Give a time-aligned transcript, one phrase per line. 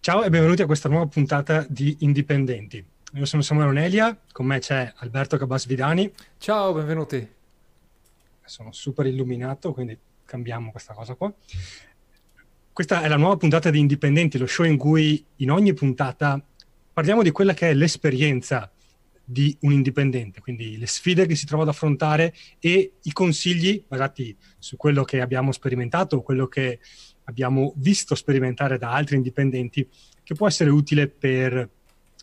[0.00, 2.82] Ciao e benvenuti a questa nuova puntata di Indipendenti.
[3.14, 6.10] Io sono Samuele Onelia, con me c'è Alberto Cabasvidani.
[6.38, 7.28] Ciao, benvenuti.
[8.44, 11.30] Sono super illuminato, quindi cambiamo questa cosa qua.
[12.72, 16.42] Questa è la nuova puntata di Indipendenti, lo show in cui in ogni puntata
[16.92, 18.70] parliamo di quella che è l'esperienza
[19.30, 24.34] di un indipendente, quindi le sfide che si trova ad affrontare e i consigli basati
[24.58, 26.80] su quello che abbiamo sperimentato, quello che
[27.28, 29.86] abbiamo visto sperimentare da altri indipendenti,
[30.24, 31.68] che può essere utile per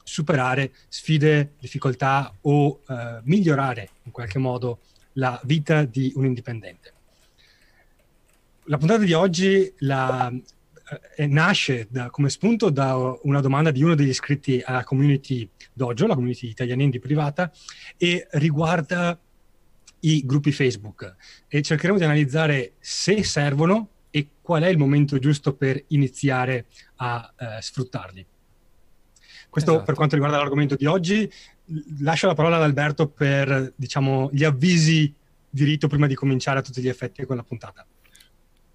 [0.04, 4.80] superare sfide, difficoltà o eh, migliorare in qualche modo
[5.14, 6.94] la vita di un indipendente.
[8.66, 10.32] La puntata di oggi la,
[11.16, 16.08] eh, nasce da, come spunto da una domanda di uno degli iscritti alla community Dojo,
[16.08, 17.52] la community italiana indie privata,
[17.98, 19.20] e riguarda
[20.02, 21.16] i gruppi Facebook
[21.48, 27.34] e cercheremo di analizzare se servono e qual è il momento giusto per iniziare a
[27.38, 28.26] eh, sfruttarli.
[29.50, 29.86] Questo Esatto.
[29.86, 31.30] per quanto riguarda l'argomento di oggi.
[32.00, 35.14] Lascio la parola ad Alberto per diciamo, gli avvisi
[35.50, 37.86] di rito prima di cominciare a tutti gli effetti con la puntata.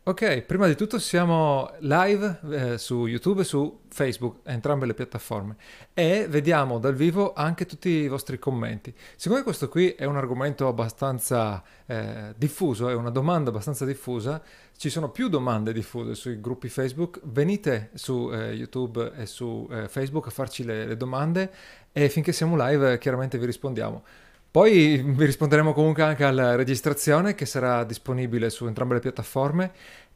[0.03, 5.57] Ok, prima di tutto siamo live eh, su YouTube e su Facebook, entrambe le piattaforme,
[5.93, 8.95] e vediamo dal vivo anche tutti i vostri commenti.
[9.15, 14.43] Siccome questo qui è un argomento abbastanza eh, diffuso, è una domanda abbastanza diffusa,
[14.75, 19.87] ci sono più domande diffuse sui gruppi Facebook, venite su eh, YouTube e su eh,
[19.87, 21.53] Facebook a farci le, le domande
[21.93, 24.03] e finché siamo live eh, chiaramente vi rispondiamo.
[24.51, 29.73] Poi vi risponderemo comunque anche alla registrazione che sarà disponibile su entrambe le piattaforme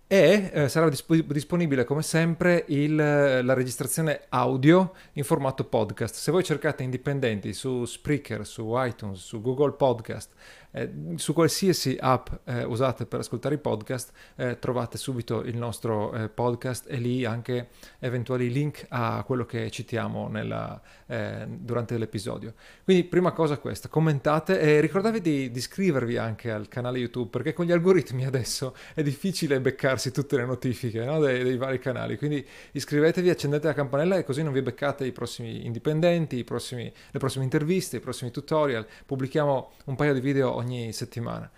[0.07, 6.15] e eh, sarà dispo- disponibile come sempre il- la registrazione audio in formato podcast.
[6.17, 10.33] Se voi cercate indipendenti su Spreaker, su iTunes, su Google Podcast,
[10.75, 16.13] eh, su qualsiasi app eh, usate per ascoltare i podcast, eh, trovate subito il nostro
[16.13, 17.69] eh, podcast e lì anche
[18.01, 22.55] eventuali link a quello che citiamo nella- eh, durante l'episodio.
[22.83, 27.53] Quindi prima cosa questa, commentate e ricordatevi di, di iscrivervi anche al canale YouTube perché
[27.53, 32.17] con gli algoritmi adesso è difficile beccarsi tutte le notifiche no, dei, dei vari canali.
[32.17, 36.93] Quindi iscrivetevi, accendete la campanella e così non vi beccate i prossimi indipendenti, i prossimi-
[37.11, 38.85] le prossime interviste, i prossimi tutorial.
[39.07, 41.51] Pubblichiamo un paio di video ogni settimana.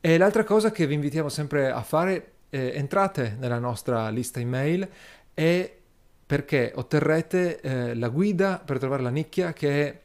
[0.00, 4.88] E l'altra cosa che vi invitiamo sempre a fare è entrate nella nostra lista email
[5.34, 5.78] e
[6.26, 10.00] perché otterrete eh, la guida per trovare la nicchia che è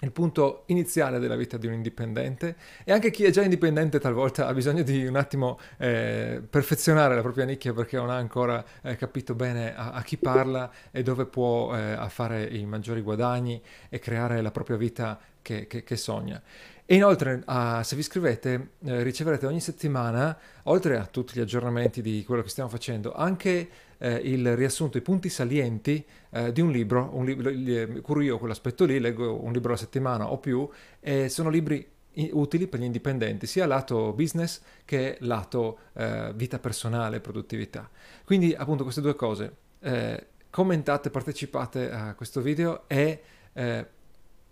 [0.00, 2.54] il punto iniziale della vita di un indipendente
[2.84, 7.20] e anche chi è già indipendente talvolta ha bisogno di un attimo eh, perfezionare la
[7.22, 11.26] propria nicchia perché non ha ancora eh, capito bene a, a chi parla e dove
[11.26, 16.40] può eh, fare i maggiori guadagni e creare la propria vita che, che- che sogna.
[16.90, 22.00] E inoltre, ah, se vi iscrivete, eh, riceverete ogni settimana, oltre a tutti gli aggiornamenti
[22.00, 23.68] di quello che stiamo facendo, anche
[23.98, 28.86] eh, il riassunto, i punti salienti eh, di un libro, un li- curo io quell'aspetto
[28.86, 30.66] lì, leggo un libro alla settimana o più,
[30.98, 31.86] e sono libri
[32.30, 37.86] utili per gli indipendenti, sia lato business che lato eh, vita personale, produttività.
[38.24, 43.20] Quindi appunto queste due cose, eh, commentate, partecipate a questo video e
[43.52, 43.86] eh,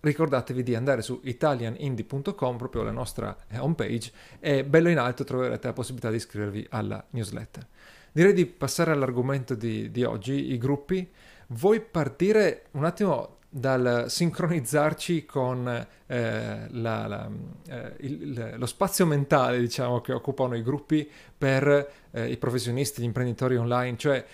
[0.06, 5.66] ricordatevi di andare su italianindie.com, proprio la nostra eh, homepage, e bello in alto troverete
[5.66, 7.66] la possibilità di iscrivervi alla newsletter.
[8.12, 11.06] Direi di passare all'argomento di, di oggi, i gruppi.
[11.48, 15.66] Vuoi partire un attimo dal sincronizzarci con
[16.06, 17.30] eh, la- la-
[17.68, 23.04] eh, il- lo spazio mentale, diciamo, che occupano i gruppi per eh, i professionisti, gli
[23.04, 24.24] imprenditori online, cioè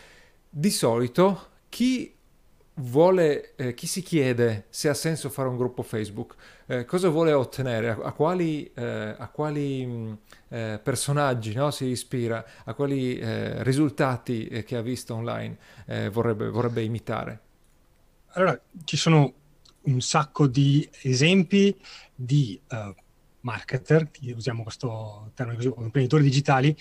[0.49, 2.15] di solito chi
[2.75, 6.35] vuole, eh, chi si chiede se ha senso fare un gruppo Facebook,
[6.67, 10.19] eh, cosa vuole ottenere, a, a quali, eh, a quali, mh,
[10.49, 15.59] eh, personaggi no, si ispira, a quali eh, risultati eh, che ha visto online
[16.11, 17.41] vorrebbe, vorrebbe imitare.
[18.35, 19.35] Allora, ci sono
[19.83, 21.77] un sacco di esempi
[22.15, 22.95] di eh,
[23.41, 26.75] marketer, usiamo questo termine così, imprenditori digitali,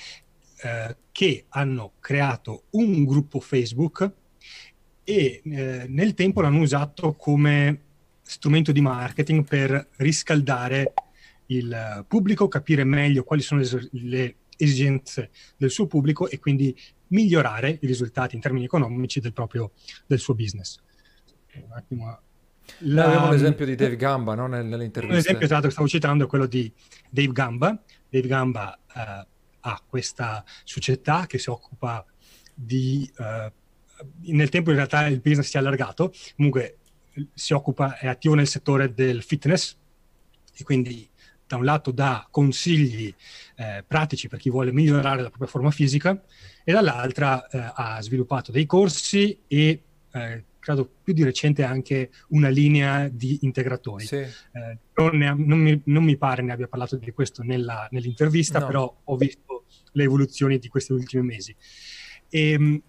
[0.63, 4.09] eh, che hanno creato un gruppo Facebook
[5.11, 7.81] e eh, nel tempo l'hanno usato come
[8.21, 10.93] strumento di marketing per riscaldare
[11.47, 16.73] il eh, pubblico, capire meglio quali sono le, le esigenze del suo pubblico e quindi
[17.07, 19.71] migliorare i risultati in termini economici del proprio
[20.07, 20.79] del suo business.
[21.55, 22.19] Un attimo.
[22.77, 24.47] La, Abbiamo l'esempio di Dave Gamba no?
[24.47, 25.13] nell'intervista.
[25.13, 26.71] L'esempio esatto che stavo citando è quello di
[27.09, 27.83] Dave Gamba.
[28.07, 29.27] Dave Gamba eh,
[29.59, 32.05] ha questa società che si occupa
[32.53, 33.11] di...
[33.17, 33.51] Eh,
[34.25, 36.77] nel tempo in realtà il business si è allargato, comunque
[37.33, 39.75] si occupa, è attivo nel settore del fitness
[40.55, 41.07] e quindi
[41.47, 43.13] da un lato dà consigli
[43.57, 46.23] eh, pratici per chi vuole migliorare la propria forma fisica
[46.63, 49.83] e dall'altra eh, ha sviluppato dei corsi e
[50.13, 54.05] eh, credo più di recente anche una linea di integratori.
[54.05, 54.15] Sì.
[54.15, 58.59] Eh, non, ha, non, mi, non, mi, pare ne abbia parlato di questo nella, nell'intervista,
[58.59, 58.67] no.
[58.67, 61.53] però ho visto le evoluzioni di questi ultimi mesi.
[62.29, 62.81] E, ehm,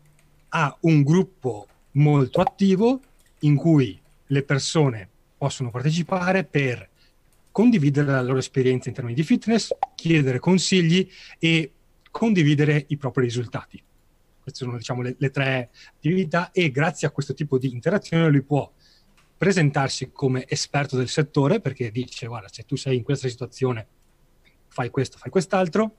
[0.54, 3.00] ha un gruppo molto attivo
[3.40, 6.88] in cui le persone possono partecipare per
[7.50, 11.08] condividere la loro esperienza in termini di fitness, chiedere consigli
[11.38, 11.72] e
[12.10, 13.82] condividere i propri risultati.
[14.42, 18.42] Queste sono diciamo, le, le tre attività e grazie a questo tipo di interazione lui
[18.42, 18.70] può
[19.36, 23.86] presentarsi come esperto del settore perché dice guarda se tu sei in questa situazione
[24.68, 25.96] fai questo, fai quest'altro,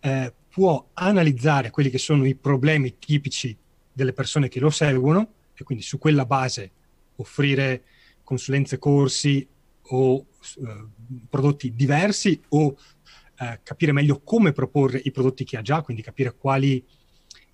[0.00, 3.56] eh, può analizzare quelli che sono i problemi tipici
[3.92, 6.70] delle persone che lo seguono e quindi su quella base
[7.16, 7.82] offrire
[8.22, 9.44] consulenze, corsi
[9.88, 10.86] o eh,
[11.28, 12.76] prodotti diversi o
[13.36, 16.86] eh, capire meglio come proporre i prodotti che ha già, quindi capire quali,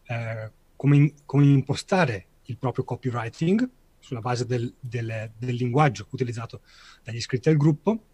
[0.05, 3.67] eh, come, come, impostare il proprio copywriting
[3.99, 6.61] sulla base del, del, del, linguaggio utilizzato
[7.03, 8.05] dagli iscritti al gruppo.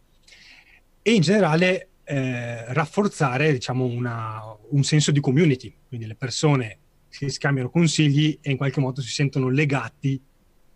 [1.03, 7.29] E in generale eh, rafforzare diciamo, una, un senso di community, quindi le persone si
[7.29, 10.21] scambiano consigli e in qualche modo si sentono legati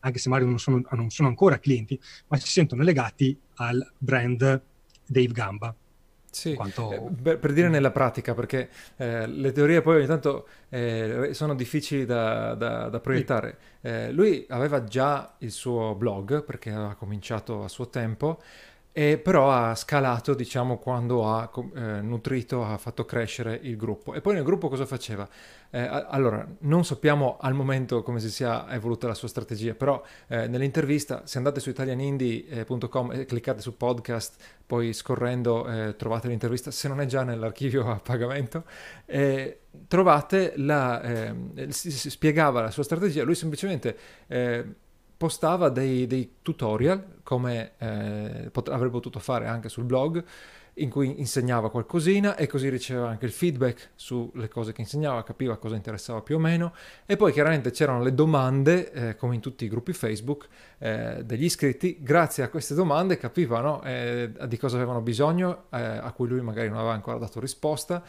[0.00, 1.98] anche se magari non sono, non sono ancora clienti,
[2.28, 4.62] ma si sentono legati al brand
[5.06, 5.74] Dave Gamba.
[6.30, 6.92] Sì, quanto...
[6.92, 11.54] eh, per, per, dire nella pratica, perché eh, le teorie poi ogni tanto eh, sono
[11.56, 13.58] difficili da, da, da proiettare.
[13.82, 14.12] Sì.
[14.12, 18.40] lui aveva già il suo blog, perché aveva cominciato a suo tempo,
[18.92, 24.14] e però ha scalato, diciamo, quando ha eh, nutrito, ha fatto crescere il gruppo.
[24.14, 25.28] E poi nel gruppo cosa faceva?
[25.70, 30.48] Eh, allora, non sappiamo al momento come si sia evoluta la sua strategia, però eh,
[30.48, 36.88] nell'intervista, se andate su italianindie.com e cliccate su podcast, poi scorrendo eh, trovate l'intervista, se
[36.88, 38.64] non è già nell'archivio a pagamento,
[39.06, 41.00] eh, trovate la...
[41.00, 43.96] Eh, si, spiegava la sua strategia, lui semplicemente
[45.20, 50.24] postava dei, dei tutorial, come eh, pot- avrebbe potuto fare anche sul blog,
[50.74, 55.58] in cui insegnava qualcosina e così riceveva anche il feedback sulle cose che insegnava, capiva
[55.58, 56.72] cosa interessava più o meno.
[57.04, 61.44] E poi chiaramente c'erano le domande, eh, come in tutti i gruppi Facebook, eh, degli
[61.44, 66.40] iscritti, grazie a queste domande capivano eh, di cosa avevano bisogno, eh, a cui lui
[66.40, 68.02] magari non aveva ancora dato risposta.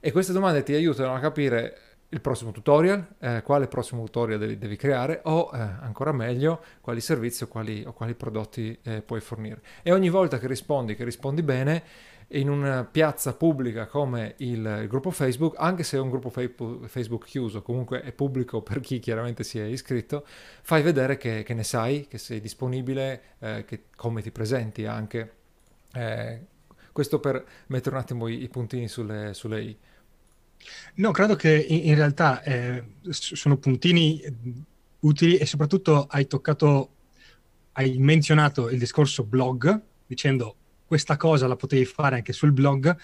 [0.00, 4.56] E queste domande ti aiutano a capire il prossimo tutorial, eh, quale prossimo tutorial devi,
[4.56, 9.20] devi creare o eh, ancora meglio quali servizi o quali, o quali prodotti eh, puoi
[9.20, 9.60] fornire.
[9.82, 11.82] E ogni volta che rispondi, che rispondi bene,
[12.28, 17.26] in una piazza pubblica come il, il gruppo Facebook, anche se è un gruppo Facebook
[17.26, 20.24] chiuso, comunque è pubblico per chi chiaramente si è iscritto,
[20.62, 25.32] fai vedere che, che ne sai, che sei disponibile, eh, che, come ti presenti anche.
[25.92, 26.46] Eh,
[26.92, 29.78] questo per mettere un attimo i, i puntini sulle, sulle i.
[30.96, 34.22] No, credo che in, in realtà eh, sono puntini
[35.00, 36.90] utili e soprattutto hai toccato,
[37.72, 42.96] hai menzionato il discorso blog dicendo questa cosa la potevi fare anche sul blog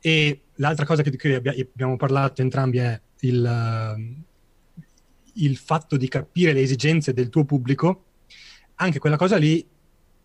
[0.00, 4.14] e l'altra cosa di cui abbiamo parlato entrambi è il,
[5.34, 8.04] il fatto di capire le esigenze del tuo pubblico.
[8.76, 9.66] Anche quella cosa lì,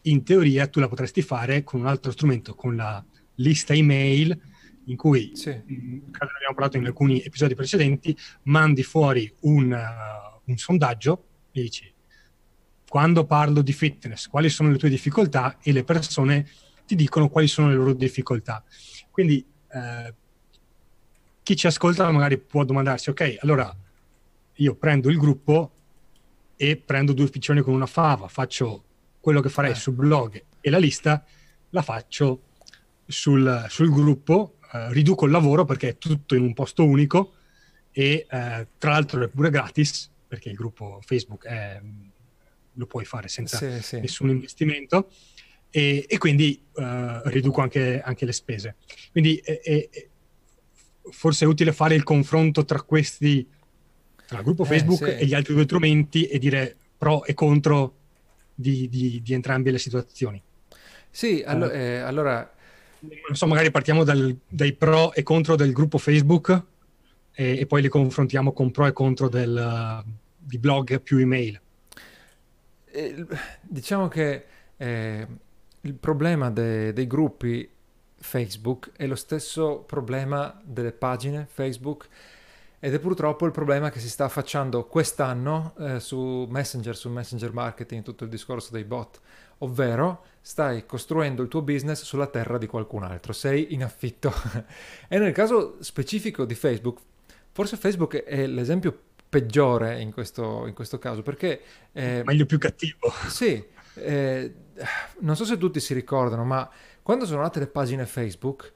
[0.03, 3.03] in teoria, tu la potresti fare con un altro strumento, con la
[3.36, 4.39] lista email
[4.91, 5.50] in cui, sì.
[5.50, 11.91] Abbiamo parlato in alcuni episodi precedenti, mandi fuori un, uh, un sondaggio e dici
[12.91, 16.45] quando parlo di fitness, quali sono le tue difficoltà e le persone
[16.86, 18.62] ti dicono quali sono le loro difficoltà.
[19.10, 20.13] Quindi eh,
[21.41, 23.74] chi ci ascolta magari può domandarsi, ok, allora
[24.55, 25.71] io prendo il gruppo
[26.57, 28.83] e prendo due piccioni con una fava, faccio
[29.21, 29.75] quello che farei eh.
[29.75, 31.24] sul blog e la lista
[31.69, 32.41] la faccio
[33.05, 37.34] sul, sul gruppo eh, riduco il lavoro perché è tutto in un posto unico
[37.92, 41.82] e eh, tra l'altro è pure gratis perché il gruppo Facebook è,
[42.74, 44.00] lo puoi fare senza sì, sì.
[44.00, 45.10] nessun investimento
[45.70, 48.75] e, e quindi uh, riduco anche, anche, le spese.
[49.12, 49.90] Quindi è, è,
[51.10, 53.48] forse è utile fare il confronto tra questi,
[54.25, 55.24] tra il gruppo eh, Facebook eh, sì.
[55.24, 57.96] e gli altri due strumenti e dire pro e contro
[58.54, 60.42] di, di, di entrambe le situazioni.
[61.10, 62.54] Sì, allo- eh, allora
[63.31, 66.70] so, magari partiamo dal, dai pro e contro del gruppo Facebook.
[67.34, 70.03] e, e poi li confrontiamo con pro e contro del,
[70.38, 71.60] di blog più email.
[72.86, 73.25] Eh,
[73.62, 74.46] diciamo che
[74.77, 75.27] eh,
[75.81, 77.70] il problema de- dei gruppi
[78.17, 82.08] Facebook è lo stesso problema delle pagine Facebook
[82.79, 87.53] ed è purtroppo il problema che si sta affacciando quest'anno eh, su Messenger, su Messenger
[87.53, 89.20] Marketing, tutto il discorso dei bot,
[89.60, 94.33] ovvero stai costruendo il tuo business sulla terra di qualcun altro, sei in affitto.
[95.07, 97.00] e nel caso specifico di Facebook,
[97.51, 98.98] forse Facebook è l'esempio
[99.29, 101.62] peggiore in questo, in questo caso, perché...
[101.93, 103.12] Eh, Meglio più cattivo.
[103.29, 103.63] Sì,
[103.95, 104.53] eh,
[105.19, 106.69] non so se tutti si ricordano, ma
[107.01, 108.74] quando sono nate le pagine Facebook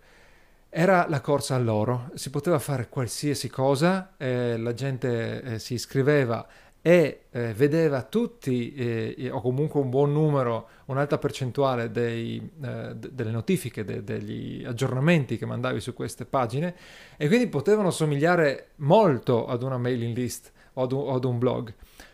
[0.69, 6.45] era la corsa all'oro, si poteva fare qualsiasi cosa, eh, la gente eh, si iscriveva
[6.85, 13.09] e eh, vedeva tutti, eh, o comunque un buon numero, un'alta percentuale dei, eh, d-
[13.09, 16.75] delle notifiche, de- degli aggiornamenti che mandavi su queste pagine
[17.17, 21.39] e quindi potevano somigliare molto ad una mailing list o ad un, o ad un
[21.39, 21.73] blog.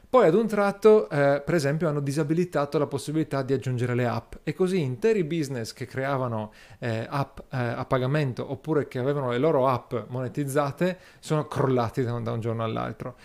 [0.10, 4.36] Poi ad un tratto, eh, per esempio, hanno disabilitato la possibilità di aggiungere le app
[4.44, 9.38] e così interi business che creavano eh, app eh, a pagamento oppure che avevano le
[9.38, 13.18] loro app monetizzate sono crollati da un, da un giorno all'altro.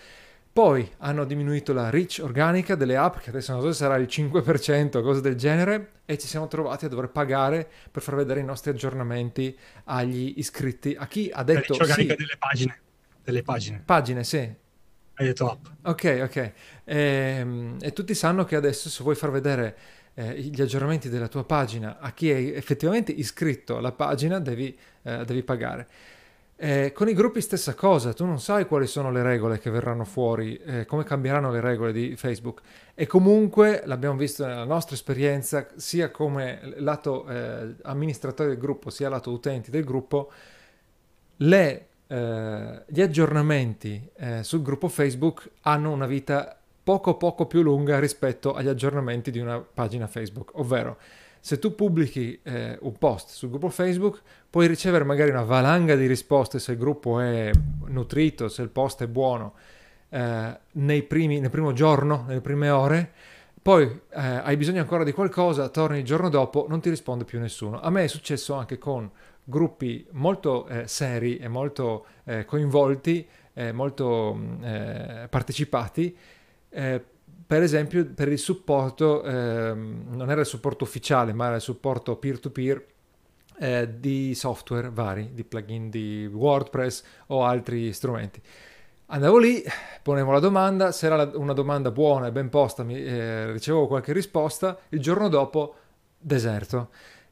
[0.57, 4.07] Poi hanno diminuito la reach organica delle app, che adesso non so se sarà il
[4.09, 8.39] 5% o cose del genere, e ci siamo trovati a dover pagare per far vedere
[8.39, 10.95] i nostri aggiornamenti agli iscritti.
[10.97, 11.77] A chi ha detto...
[11.77, 12.79] La reach organica sì, delle pagine.
[13.23, 13.83] Delle pagine.
[13.85, 14.37] Pagine, sì.
[14.37, 15.65] Hai detto app.
[15.83, 16.35] Ok, ok.
[16.37, 16.53] E,
[16.85, 19.77] ehm, e, tutti sanno che adesso se vuoi far vedere
[20.15, 25.23] eh, gli aggiornamenti della tua pagina a chi è effettivamente iscritto alla pagina, devi, eh,
[25.23, 25.87] devi pagare.
[26.59, 30.05] Eh, con i gruppi stessa cosa, tu non sai quali sono le regole che verranno
[30.05, 32.61] fuori, eh, come cambieranno le regole di Facebook.
[32.95, 39.07] E comunque l'abbiamo visto nella nostra esperienza sia come lato eh, amministratore del gruppo sia
[39.07, 40.31] lato utenti del gruppo,
[41.37, 47.99] le eh, gli aggiornamenti eh, sul gruppo Facebook hanno una vita poco poco più lunga
[47.99, 50.97] rispetto agli aggiornamenti di una pagina Facebook, ovvero
[51.39, 56.07] se tu pubblichi eh, un post sul gruppo Facebook puoi ricevere magari una valanga di
[56.07, 57.51] risposte se il gruppo è
[57.87, 59.53] nutrito, se il post è buono
[60.09, 63.11] eh, primi, nel primo giorno, nelle prime ore,
[63.61, 67.39] poi eh, hai bisogno ancora di qualcosa, torni il giorno dopo, non ti risponde più
[67.39, 67.81] nessuno.
[67.81, 69.09] A me è successo anche con
[69.43, 76.17] gruppi molto eh, seri e molto eh, coinvolti, eh, molto mm, eh, partecipati,
[76.69, 77.03] eh,
[77.47, 82.17] per esempio per il supporto, ehm, non era il supporto ufficiale, ma era il supporto
[82.17, 82.85] peer-to-peer
[83.59, 88.41] eh, di software vari, di plugin di WordPress o altri strumenti.
[89.07, 89.63] Andavo lì,
[90.03, 94.77] ponevo la domanda, se era una domanda buona e ben posta, mi, ricevevo qualche risposta,
[94.89, 95.75] il giorno dopo
[96.19, 96.89] deserto.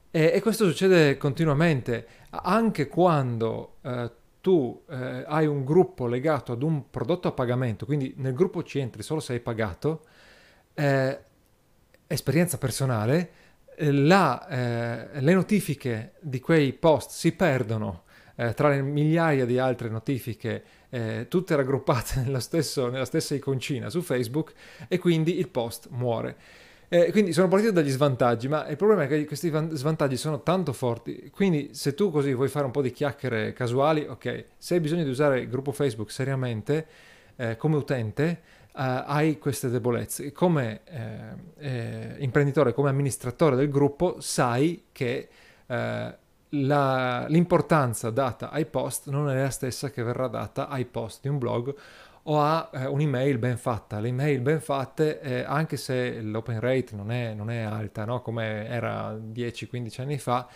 [0.10, 4.10] E, e questo succede continuamente, anche quando eh,
[4.45, 8.77] tu eh, hai un gruppo legato ad un prodotto a pagamento, quindi nel gruppo ci
[8.77, 10.03] entri solo se hai pagato,
[10.75, 11.19] eh,
[12.05, 13.29] esperienza personale,
[13.75, 18.03] eh, la, eh, le notifiche di quei post si perdono
[18.35, 24.03] eh, tra le migliaia di altre notifiche, eh, tutte raggruppate stesso, nella stessa iconcina su
[24.03, 24.53] Facebook,
[24.87, 26.37] e quindi il post muore.
[26.87, 30.71] Eh, quindi sono partito dagli svantaggi, ma il problema è che questi svantaggi sono tanto
[30.73, 31.29] forti.
[31.33, 35.03] Quindi, se tu così vuoi fare un po' di chiacchiere casuali, ok, se hai bisogno
[35.03, 36.87] di usare il gruppo Facebook seriamente
[37.35, 40.31] eh, come utente, eh, hai queste debolezze.
[40.31, 45.27] Come eh, eh, imprenditore, come amministratore del gruppo, sai che
[45.65, 46.17] eh,
[46.49, 51.27] la, l'importanza data ai post non è la stessa che verrà data ai post di
[51.27, 51.75] un blog
[52.27, 54.00] o ha eh, un'email ben fatta.
[54.00, 58.22] Le email ben fatte, eh, anche se l'open rate non è, non è alta, no?
[58.22, 60.48] come era 10-15 anni fa,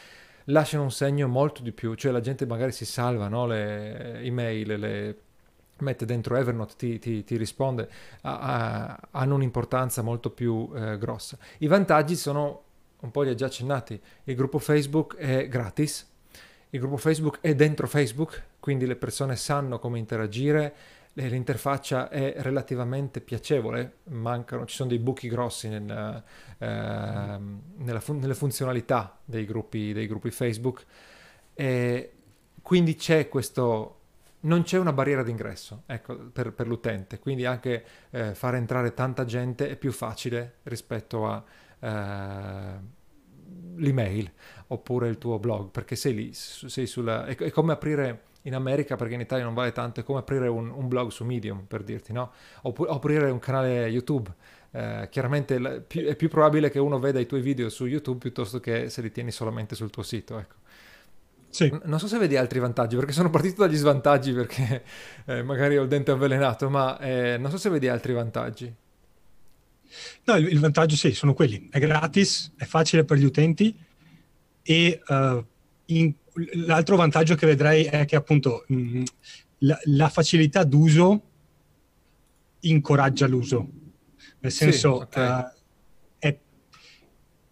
[0.45, 3.45] lasciano un segno molto di più, cioè la gente magari si salva no?
[3.45, 5.17] le email, le
[5.77, 7.89] mette dentro Evernote, ti, ti, ti risponde,
[8.21, 11.37] a, a, hanno un'importanza molto più eh, grossa.
[11.59, 12.63] I vantaggi sono,
[13.01, 16.07] un po' li ha già accennati, il gruppo Facebook è gratis,
[16.71, 20.73] il gruppo Facebook è dentro Facebook, quindi le persone sanno come interagire,
[21.27, 26.23] l'interfaccia è relativamente piacevole, mancano, ci sono dei buchi grossi nel,
[26.57, 30.85] eh, fun- nelle funzionalità dei gruppi, dei gruppi Facebook
[31.53, 32.13] e
[32.61, 33.99] quindi c'è questo,
[34.41, 39.25] non c'è una barriera d'ingresso ecco, per, per l'utente, quindi anche eh, fare entrare tanta
[39.25, 41.43] gente è più facile rispetto a
[41.79, 42.97] eh,
[43.75, 44.31] l'email
[44.67, 49.15] oppure il tuo blog, perché sei lì, sei sulla, è come aprire in America perché
[49.15, 52.13] in Italia non vale tanto, è come aprire un, un blog su Medium per dirti,
[52.13, 52.31] no?
[52.61, 54.31] Oppure aprire un canale YouTube.
[54.71, 58.19] Eh, chiaramente la, più, è più probabile che uno veda i tuoi video su YouTube
[58.19, 60.37] piuttosto che se li tieni solamente sul tuo sito.
[60.39, 60.55] Ecco.
[61.49, 61.69] Sì.
[61.69, 64.83] N- non so se vedi altri vantaggi, perché sono partito dagli svantaggi perché
[65.25, 68.73] eh, magari ho il dente avvelenato, ma eh, non so se vedi altri vantaggi.
[70.25, 71.67] No, il, il vantaggio sì, sono quelli.
[71.71, 73.75] È gratis, è facile per gli utenti
[74.61, 75.43] e uh,
[75.85, 76.13] in,
[76.53, 79.03] l'altro vantaggio che vedrei è che appunto mh,
[79.59, 81.23] la, la, facilità d'uso
[82.61, 83.67] incoraggia l'uso.
[84.39, 85.41] Nel senso, sì, okay.
[85.41, 85.51] uh,
[86.17, 86.39] è,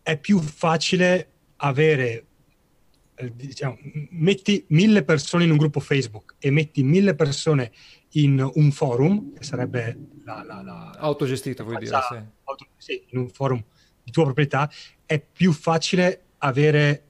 [0.04, 2.26] è, più facile avere,
[3.16, 3.78] eh, diciamo,
[4.12, 7.72] metti mille persone in un gruppo Facebook e metti mille persone
[8.12, 10.44] in un forum, che sarebbe la...
[10.44, 12.16] la, la Autogestito, vuoi dire, sì.
[12.44, 13.04] Auto, sì.
[13.10, 13.62] in un forum
[14.02, 14.72] di tua proprietà,
[15.06, 17.07] è più facile avere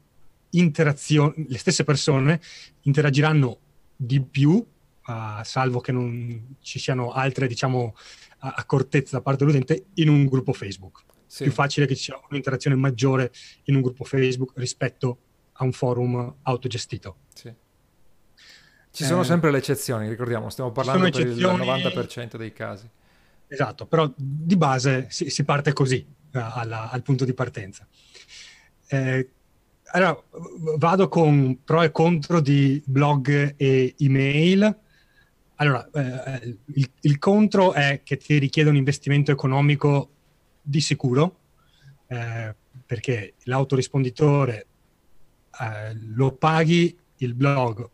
[0.51, 2.39] interazioni, le stesse persone
[2.81, 3.59] interagiranno
[3.95, 5.13] di più, uh,
[5.43, 7.95] salvo che non ci siano altre, diciamo,
[8.39, 11.03] accortezze da parte dell'utente in un gruppo Facebook.
[11.25, 11.43] Sì.
[11.43, 13.31] Più facile che ci sia un'interazione maggiore
[13.63, 15.19] in un gruppo Facebook rispetto
[15.53, 17.17] a un forum autogestito.
[17.33, 17.53] Sì.
[18.91, 22.89] Ci sono eh, sempre le eccezioni, ricordiamo, stiamo parlando il 90% dei casi.
[23.47, 27.87] Esatto, però di base si, si parte così uh, alla, al punto di partenza.
[28.87, 29.29] Eh,
[29.91, 30.21] allora,
[30.77, 34.79] vado con pro e contro di blog e email.
[35.55, 40.09] Allora, eh, il, il, contro è che ti richiede un investimento economico
[40.61, 41.39] di sicuro,
[42.07, 42.53] eh,
[42.85, 44.67] perché l'autorisponditore
[45.59, 47.89] eh, lo paghi, il blog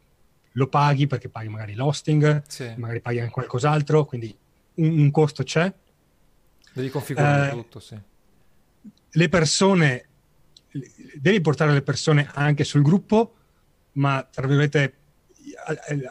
[0.53, 2.73] lo paghi perché paghi magari l'hosting, sì.
[2.77, 4.35] magari paghi anche qualcos'altro, quindi
[4.75, 5.71] un, un costo c'è.
[6.73, 7.97] Devi configurare eh, tutto, sì.
[9.15, 10.05] Le persone
[11.15, 13.35] devi portare le persone anche sul gruppo,
[13.93, 14.97] ma tra virgolette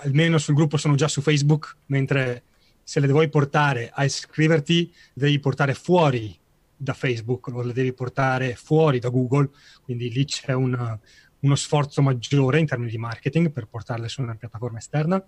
[0.02, 2.44] almeno sul gruppo sono già su Facebook, mentre
[2.82, 6.36] se le vuoi portare a iscriverti, devi portare fuori
[6.76, 9.50] da Facebook o le devi portare fuori da Google,
[9.82, 10.98] quindi lì c'è una,
[11.40, 15.24] uno sforzo maggiore in termini di marketing per portarle su una piattaforma esterna.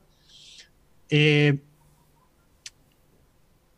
[1.06, 1.58] E,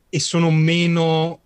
[0.08, 1.40] e sono meno,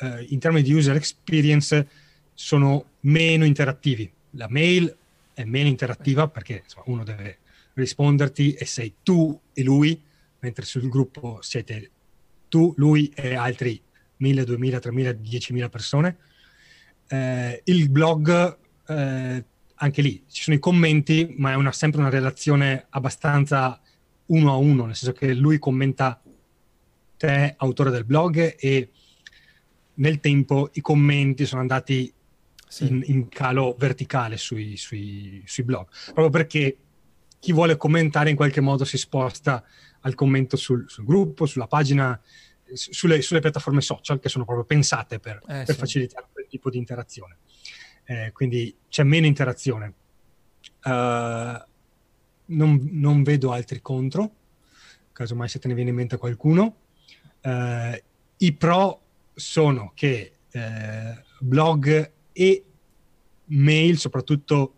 [0.00, 1.88] eh, in termini di user experience,
[2.36, 4.08] sono meno interattivi.
[4.32, 4.94] La mail
[5.32, 7.38] è meno interattiva perché insomma, uno deve
[7.72, 10.00] risponderti e sei tu e lui,
[10.40, 11.90] mentre sul gruppo siete
[12.48, 13.80] tu, lui e altri
[14.18, 16.16] 1000, 2000, 3000, 10.000 persone.
[17.08, 22.10] Eh, il blog, eh, anche lì ci sono i commenti, ma è una, sempre una
[22.10, 23.80] relazione abbastanza
[24.26, 26.20] uno a uno, nel senso che lui commenta
[27.16, 28.90] te, autore del blog, e
[29.94, 32.12] nel tempo i commenti sono andati
[32.66, 32.86] sì.
[32.86, 36.76] in, in, calo verticale sui, sui, sui, blog, proprio perché
[37.38, 39.64] chi vuole commentare in qualche modo si sposta
[40.00, 42.20] al commento sul, sul gruppo, sulla pagina,
[42.72, 45.74] sulle, sulle, piattaforme social che sono proprio pensate per, eh, per sì.
[45.74, 47.38] facilitare quel tipo di interazione.
[48.04, 49.94] Eh, quindi c'è meno interazione.
[50.84, 51.58] Uh,
[52.48, 54.30] non, non, vedo altri contro,
[55.12, 56.76] casomai se te ne viene in mente qualcuno.
[57.42, 58.00] Uh,
[58.38, 59.00] I pro
[59.34, 62.62] sono che eh, blog e
[63.46, 64.74] mail soprattutto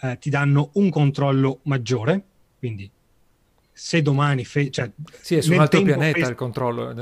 [0.00, 2.22] eh, ti danno un controllo maggiore,
[2.58, 2.90] quindi
[3.72, 4.44] se domani...
[4.44, 4.90] Fe- cioè,
[5.20, 6.94] sì, è su un altro pianeta Facebook, il controllo.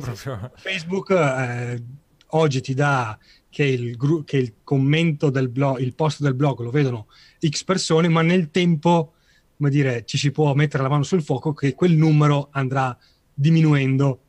[0.00, 0.52] proprio...
[0.56, 1.82] Facebook eh,
[2.28, 3.18] oggi ti dà
[3.50, 7.08] che il, gru- che il commento del blog, il post del blog lo vedono
[7.46, 9.14] X persone, ma nel tempo,
[9.56, 12.96] come dire, ci si può mettere la mano sul fuoco che quel numero andrà
[13.34, 14.20] diminuendo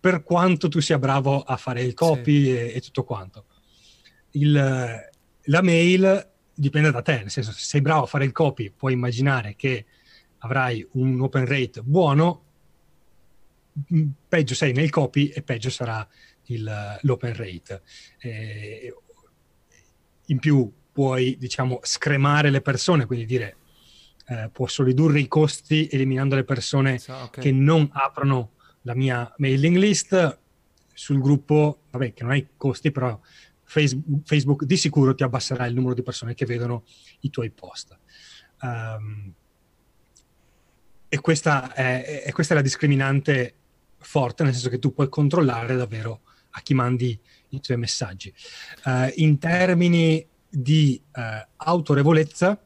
[0.00, 2.56] per quanto tu sia bravo a fare il copy sì.
[2.56, 3.44] e, e tutto quanto
[4.36, 5.10] il,
[5.42, 8.94] la mail dipende da te, nel senso se sei bravo a fare il copy puoi
[8.94, 9.84] immaginare che
[10.38, 12.44] avrai un open rate buono,
[13.92, 16.06] mm, peggio sei nel copy e peggio sarà
[16.44, 17.82] il, l'open rate.
[18.18, 18.94] Eh,
[20.26, 23.56] in più puoi, diciamo, scremare le persone, quindi dire
[24.28, 27.44] eh, posso ridurre i costi eliminando le persone so, okay.
[27.44, 30.38] che non aprono la mia mailing list
[30.92, 33.18] sul gruppo, vabbè, che non hai costi, però
[33.66, 36.84] Facebook di sicuro ti abbasserà il numero di persone che vedono
[37.20, 37.98] i tuoi post.
[38.62, 39.32] Um,
[41.08, 43.54] e questa è, è, questa è la discriminante
[43.98, 47.18] forte, nel senso che tu puoi controllare davvero a chi mandi
[47.50, 48.32] i tuoi messaggi.
[48.84, 51.20] Uh, in termini di uh,
[51.56, 52.60] autorevolezza,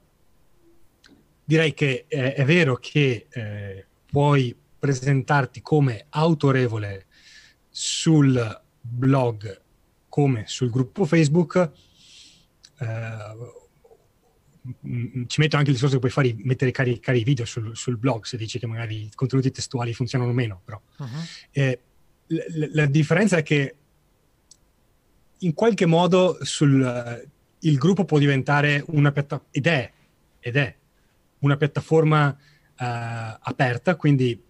[1.45, 7.07] direi che è, è vero che eh, puoi presentarti come autorevole
[7.69, 9.61] sul blog
[10.11, 11.71] come sul gruppo Facebook,
[12.79, 13.67] eh,
[15.27, 18.25] ci metto anche il discorso che puoi fare, mettere caricare i video sul, sul, blog
[18.25, 20.79] se dici che magari i contenuti testuali funzionano meno, però.
[20.99, 21.07] Uh-huh.
[21.53, 21.81] Eh,
[22.27, 23.75] la, la, differenza è che
[25.39, 27.29] in qualche modo sul, uh,
[27.61, 29.91] il gruppo può diventare una piattaforma, ed è,
[30.39, 30.77] ed è
[31.39, 32.37] una piattaforma
[32.81, 34.41] eh, aperta, quindi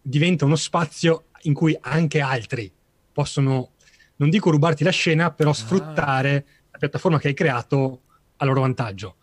[0.00, 2.70] diventa uno spazio in cui anche altri
[3.12, 3.72] possono,
[4.16, 5.54] non dico rubarti la scena, però ah.
[5.54, 8.02] sfruttare la piattaforma che hai creato
[8.36, 9.16] a loro vantaggio.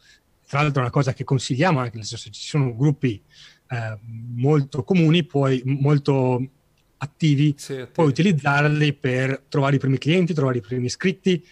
[0.47, 3.21] Tra l'altro è una cosa che consigliamo, anche nel senso ci sono gruppi
[3.69, 3.97] eh,
[4.35, 6.41] molto comuni, puoi, molto
[6.97, 11.43] attivi, sì, attivi, puoi utilizzarli per trovare i primi clienti, trovare i primi iscritti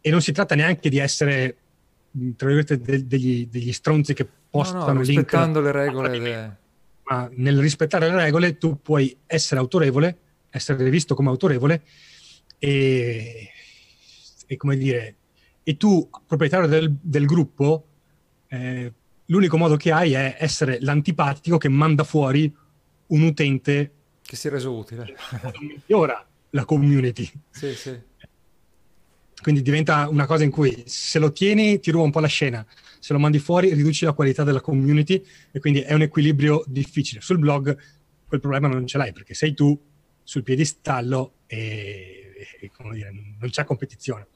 [0.00, 1.56] e non si tratta neanche di essere
[2.36, 6.50] tra virgolette de- degli, degli, stronzi che postano no, no, rispettando le regole de...
[7.04, 10.16] ma nel rispettare le regole tu puoi essere autorevole
[10.50, 11.82] essere visto come autorevole
[12.60, 13.50] e,
[14.46, 15.16] e come dire
[15.64, 17.86] e tu proprietario del, del gruppo
[18.48, 18.92] eh,
[19.26, 22.52] l'unico modo che hai è essere l'antipatico che manda fuori
[23.06, 23.92] un utente
[24.22, 25.16] che si è reso utile.
[25.60, 27.28] migliora la community.
[27.50, 27.98] Sì sì.
[29.42, 32.64] Quindi diventa una cosa in cui se lo tieni ti ruba un po' la scena,
[32.98, 37.20] se lo mandi fuori riduci la qualità della community e quindi è un equilibrio difficile.
[37.20, 37.76] Sul blog
[38.26, 39.76] quel problema non ce l'hai perché sei tu
[40.22, 42.19] sul piedistallo e,
[42.60, 44.26] e dire, non c'è competizione.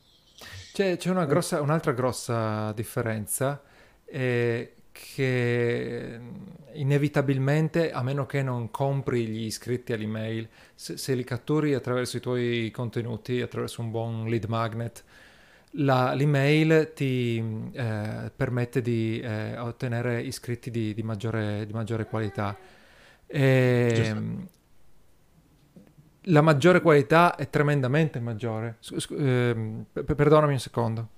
[0.72, 3.62] C'è, c'è una grossa, un'altra grossa differenza
[4.04, 6.20] eh, che
[6.72, 12.20] inevitabilmente, a meno che non compri gli iscritti all'email, se, se, li catturi attraverso i
[12.20, 15.04] tuoi contenuti, attraverso un buon lead magnet,
[15.78, 22.56] la, l'email ti eh, permette di eh, ottenere iscritti di, di, maggiore, di maggiore, qualità.
[23.26, 24.16] E,
[26.24, 28.78] la maggiore qualità è tremendamente maggiore.
[29.10, 31.08] eh, perdonami un secondo.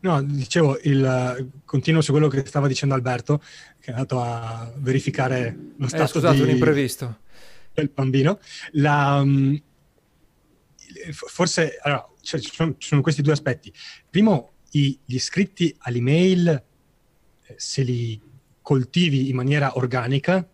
[0.00, 3.40] No, dicevo, il, continuo su quello che stava dicendo Alberto,
[3.78, 7.18] che è andato a verificare lo eh, stato eh, scusate, di, un imprevisto.
[7.72, 8.40] del bambino.
[8.72, 9.60] La, um,
[11.10, 13.72] forse, allora, cioè, ci, sono, ci, sono, questi due aspetti.
[14.10, 16.48] Primo, i, gli iscritti all'email,
[17.46, 18.20] eh, se li
[18.60, 20.48] coltivi in maniera organica,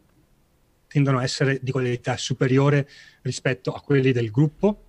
[0.88, 2.88] tendono a essere di qualità superiore
[3.22, 4.86] rispetto a quelli del gruppo.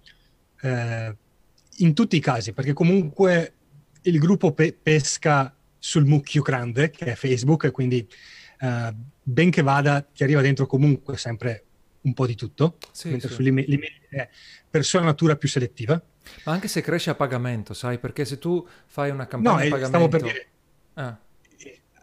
[0.62, 1.15] Eh,
[1.79, 3.53] in tutti i casi, perché comunque
[4.01, 8.07] il gruppo pe- pesca sul mucchio grande che è Facebook e quindi
[8.62, 11.63] uh, ben che vada ti arriva dentro comunque sempre
[12.01, 13.35] un po' di tutto, sì, mentre sì.
[13.35, 14.29] sull'email è
[14.69, 16.01] per sua natura più selettiva.
[16.45, 19.69] Ma anche se cresce a pagamento, sai, perché se tu fai una campagna no, a
[19.69, 19.88] pagamento...
[19.88, 20.47] stavo per dire...
[20.93, 21.17] Ah.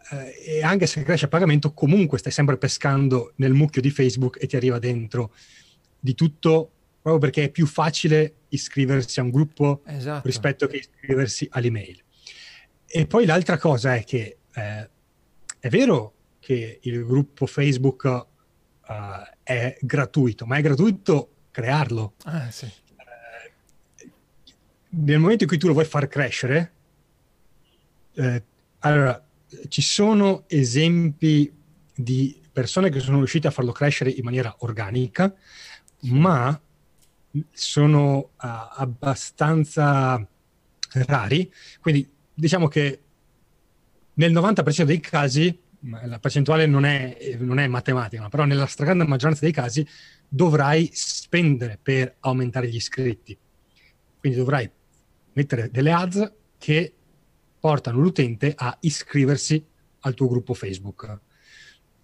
[0.09, 4.47] E anche se cresce a pagamento, comunque stai sempre pescando nel mucchio di Facebook e
[4.47, 5.33] ti arriva dentro
[5.99, 10.27] di tutto proprio perché è più facile iscriversi a un gruppo esatto.
[10.27, 12.03] rispetto che iscriversi all'email.
[12.85, 14.89] E poi l'altra cosa è che eh,
[15.59, 18.25] è vero che il gruppo Facebook uh,
[19.43, 22.13] è gratuito, ma è gratuito crearlo.
[22.23, 22.65] Ah, sì.
[22.65, 24.11] eh,
[24.89, 26.73] nel momento in cui tu lo vuoi far crescere,
[28.13, 28.43] eh,
[28.79, 29.26] allora
[29.67, 31.51] ci sono esempi
[31.95, 35.33] di persone che sono riuscite a farlo crescere in maniera organica,
[36.01, 36.59] ma
[37.51, 40.27] sono uh, abbastanza
[41.05, 43.01] rari, quindi diciamo che
[44.13, 49.41] nel 90% dei casi, la percentuale non è, non è matematica, però nella stragrande maggioranza
[49.41, 49.87] dei casi
[50.27, 53.37] dovrai spendere per aumentare gli iscritti.
[54.19, 54.69] Quindi dovrai
[55.33, 56.93] mettere delle ads che
[57.67, 59.61] portano l'utente a iscriversi
[59.99, 61.19] al tuo gruppo Facebook.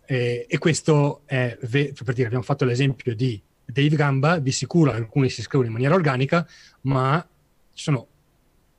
[0.06, 5.30] E, e questo è, per dire, abbiamo fatto l'esempio di Dave Gamba, di sicuro alcuni
[5.30, 6.46] si iscrivono in maniera organica,
[6.82, 7.26] ma
[7.72, 8.08] sono,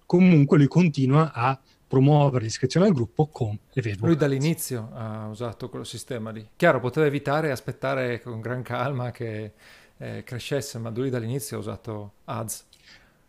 [0.05, 4.07] comunque lui continua a promuovere l'iscrizione al gruppo con le Facebook.
[4.07, 6.47] Lui dall'inizio ha usato quello sistema lì.
[6.55, 9.53] Chiaro, poteva evitare e aspettare con gran calma che
[9.97, 12.66] eh, crescesse, ma lui dall'inizio ha usato ads.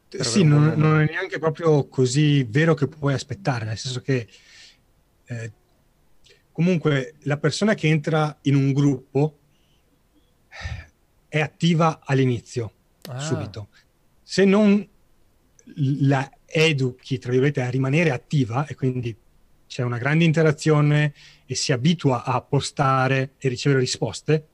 [0.08, 4.28] Sì, non, non, è neanche proprio così vero che puoi aspettare, nel senso che
[5.26, 5.52] eh,
[6.52, 9.40] comunque la persona che entra in un gruppo
[11.28, 12.72] è attiva all'inizio,
[13.10, 13.20] ah.
[13.20, 13.68] subito.
[14.24, 14.88] Se non
[15.76, 19.16] la educhi, tra virgolette, a rimanere attiva e quindi
[19.68, 21.14] c'è una grande interazione
[21.46, 24.48] e si abitua a postare e ricevere risposte,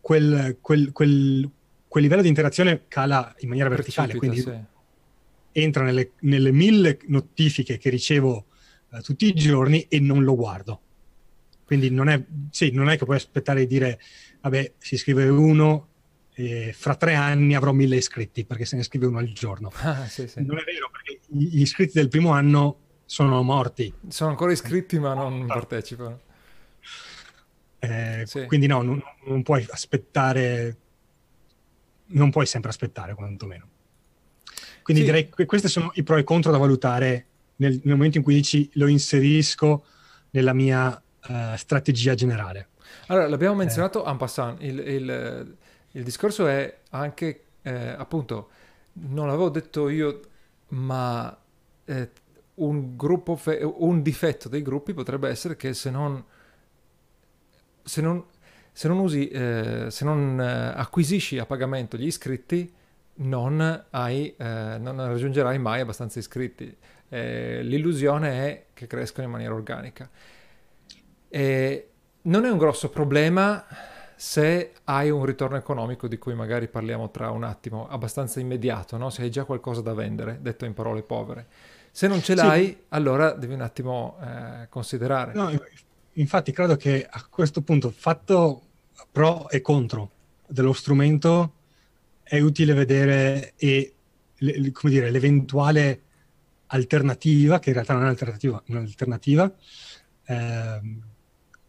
[0.00, 1.50] quel, quel, quel,
[1.92, 4.50] quel livello di interazione cala in maniera verticale, quindi sì.
[5.52, 8.46] entra nelle, nelle, mille notifiche che ricevo
[8.88, 10.80] uh, tutti i giorni e non lo guardo.
[11.66, 14.00] Quindi non è, sì, non è che puoi aspettare di dire
[14.40, 15.88] vabbè, si iscrive uno,
[16.32, 19.70] e fra tre anni avrò mille iscritti perché se ne iscrive uno al giorno.
[19.82, 20.42] Ah, sì, sì.
[20.46, 23.92] Non è vero perché gli iscritti del primo anno sono morti.
[24.08, 25.52] Sono ancora iscritti ma non ah.
[25.52, 26.20] partecipano.
[27.80, 28.26] Eh.
[28.46, 30.76] Quindi no, non, non, puoi aspettare,
[32.12, 33.68] non puoi sempre aspettare quantomeno.
[34.82, 38.18] Quindi direi che questi sono i pro e i contro da valutare nel, nel momento
[38.18, 39.84] in cui dici lo inserisco
[40.30, 42.68] nella mia uh, strategia generale.
[43.06, 44.10] Allora, l'abbiamo menzionato eh.
[44.10, 45.56] en passant, il, il,
[45.92, 48.50] il, discorso è anche, eh, appunto,
[48.92, 50.20] non l'avevo detto io,
[50.68, 51.36] ma
[51.84, 52.10] eh,
[52.54, 56.22] un, gruppo fe- un difetto dei gruppi potrebbe essere che se non,
[57.82, 58.24] se non,
[58.72, 62.72] se non usi, eh, se non eh, acquisisci a pagamento gli iscritti,
[63.14, 66.74] non, hai, eh, non raggiungerai mai abbastanza iscritti.
[67.08, 70.08] Eh, l'illusione è che crescono in maniera organica.
[71.28, 71.88] E
[72.22, 73.64] non è un grosso problema
[74.16, 79.10] se hai un ritorno economico di cui magari parliamo tra un attimo, abbastanza immediato, no?
[79.10, 81.46] se hai già qualcosa da vendere, detto in parole povere.
[81.90, 82.78] Se non ce l'hai, sì.
[82.90, 85.34] allora devi un attimo eh, considerare.
[85.34, 85.50] No,
[86.14, 88.62] infatti credo che a questo punto, fatto
[89.10, 90.10] pro e contro
[90.46, 91.54] dello strumento,
[92.22, 93.94] è utile vedere e,
[94.36, 96.02] le, come dire, l'eventuale
[96.66, 99.54] alternativa, che in realtà non è un'alternativa, un'alternativa
[100.26, 100.80] eh,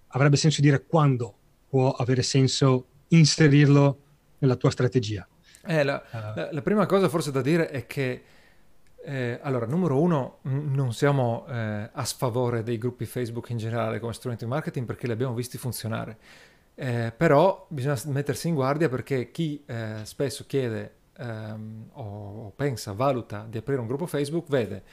[0.07, 3.99] avrebbe senso dire quando può avere senso inserirlo
[4.39, 5.27] nella tua strategia.
[5.65, 8.23] Eh, la, uh, la, la, prima cosa forse da dire è che,
[9.05, 14.13] eh, allora, numero uno, non siamo eh, a sfavore dei gruppi Facebook in generale come
[14.13, 16.17] strumento di marketing perché li abbiamo visti funzionare.
[16.75, 23.45] Eh, però bisogna mettersi in guardia perché chi eh, spesso chiede ehm, o pensa, valuta
[23.47, 24.83] di aprire un gruppo Facebook, vede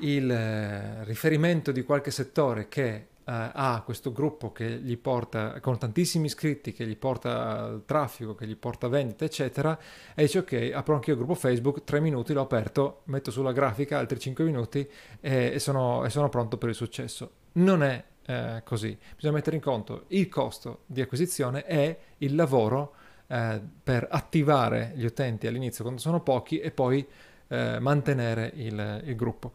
[0.00, 6.26] il eh, riferimento di qualche settore che ha questo gruppo che gli porta con tantissimi
[6.26, 9.76] iscritti, che gli porta traffico, che gli porta vendita, eccetera,
[10.14, 13.50] e dice ok, apro anche io il gruppo Facebook, tre minuti l'ho aperto, metto sulla
[13.50, 14.88] grafica altri cinque minuti
[15.20, 17.30] e, e, sono, e sono, pronto per il successo.
[17.54, 22.94] Non è uh, così, bisogna mettere in conto il costo di acquisizione e il lavoro
[23.26, 27.06] uh, per attivare gli utenti all'inizio quando sono pochi e poi
[27.48, 29.52] mantenere il, il gruppo.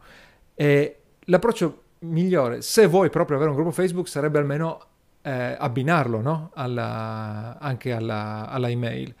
[0.54, 4.86] E l'approccio migliore, se vuoi proprio avere un gruppo Facebook, sarebbe almeno
[5.22, 6.50] eh, abbinarlo no?
[6.54, 9.14] alla, anche alla, alla email,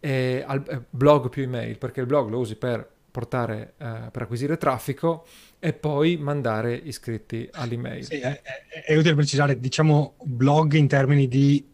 [0.00, 4.22] e al eh, blog più email, perché il blog lo usi per portare, eh, per
[4.22, 5.26] acquisire traffico
[5.58, 8.04] e poi mandare iscritti all'email.
[8.04, 11.64] Sì, è, è, è, utile precisare, diciamo, blog in termini di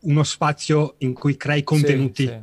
[0.00, 2.40] uno spazio in cui crei contenuti sì,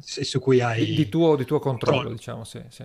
[0.00, 0.24] sì.
[0.24, 0.84] su cui hai...
[0.84, 2.84] Di, di, tuo, di tuo controllo, controllo, diciamo, sì, sì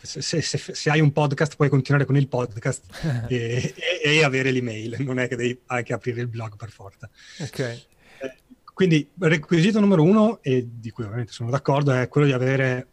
[0.00, 2.84] se, se, se, hai un podcast puoi continuare con il podcast
[3.28, 7.10] e, e, e, avere l'email, non è che devi anche aprire il blog per forza.
[7.40, 7.82] Okay.
[8.20, 8.36] Eh,
[8.72, 12.86] quindi requisito numero uno, e di cui ovviamente sono d'accordo, è quello di avere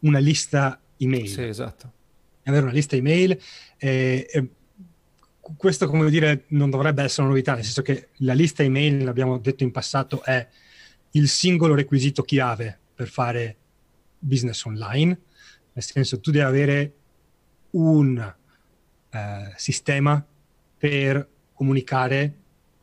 [0.00, 1.28] una lista email.
[1.28, 1.92] Sì, esatto.
[2.44, 3.38] Avere una lista email.
[3.78, 4.50] E,
[5.56, 9.38] questo, come dire, non dovrebbe essere una novità, nel senso che la lista email, l'abbiamo
[9.38, 10.46] detto in passato, è
[11.12, 13.56] il singolo requisito chiave per fare
[14.18, 15.18] business online
[15.78, 16.92] nel senso tu devi avere
[17.70, 18.34] un
[19.10, 20.24] eh, sistema
[20.76, 22.34] per comunicare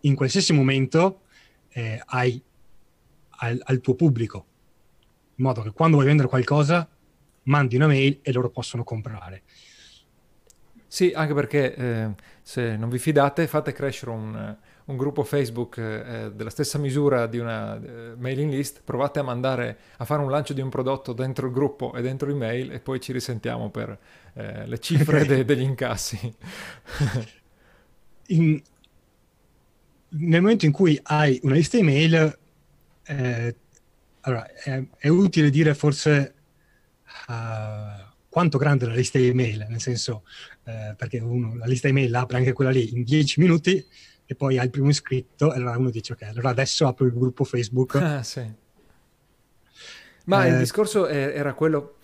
[0.01, 1.23] in qualsiasi momento
[1.69, 2.41] eh, ai,
[3.29, 4.45] al, al, tuo pubblico,
[5.35, 6.87] in modo che quando vuoi vendere qualcosa
[7.43, 9.43] mandi una mail e loro possono comprare.
[10.87, 12.09] Sì, anche perché eh,
[12.41, 17.39] se non vi fidate fate crescere un un gruppo Facebook eh, della stessa misura di
[17.39, 21.47] una eh, mailing list, provate a mandare a fare un lancio di un prodotto dentro
[21.47, 23.97] il gruppo e dentro email e poi ci risentiamo per
[24.33, 26.19] eh, le cifre de- degli incassi.
[28.27, 28.61] in,
[30.09, 32.37] nel momento in cui hai una lista email,
[33.05, 33.55] eh,
[34.21, 36.33] allora, è, è, utile dire forse
[37.27, 40.23] uh, quanto grande è la lista email, nel senso,
[40.63, 43.85] eh, perché uno, la lista email apre anche quella lì in 10 minuti,
[44.25, 47.13] e poi hai il primo iscritto e allora uno dice ok, allora adesso apro il
[47.13, 47.95] gruppo Facebook.
[48.15, 48.63] Ah, sì.
[50.25, 51.97] Ma eh, il discorso era quello,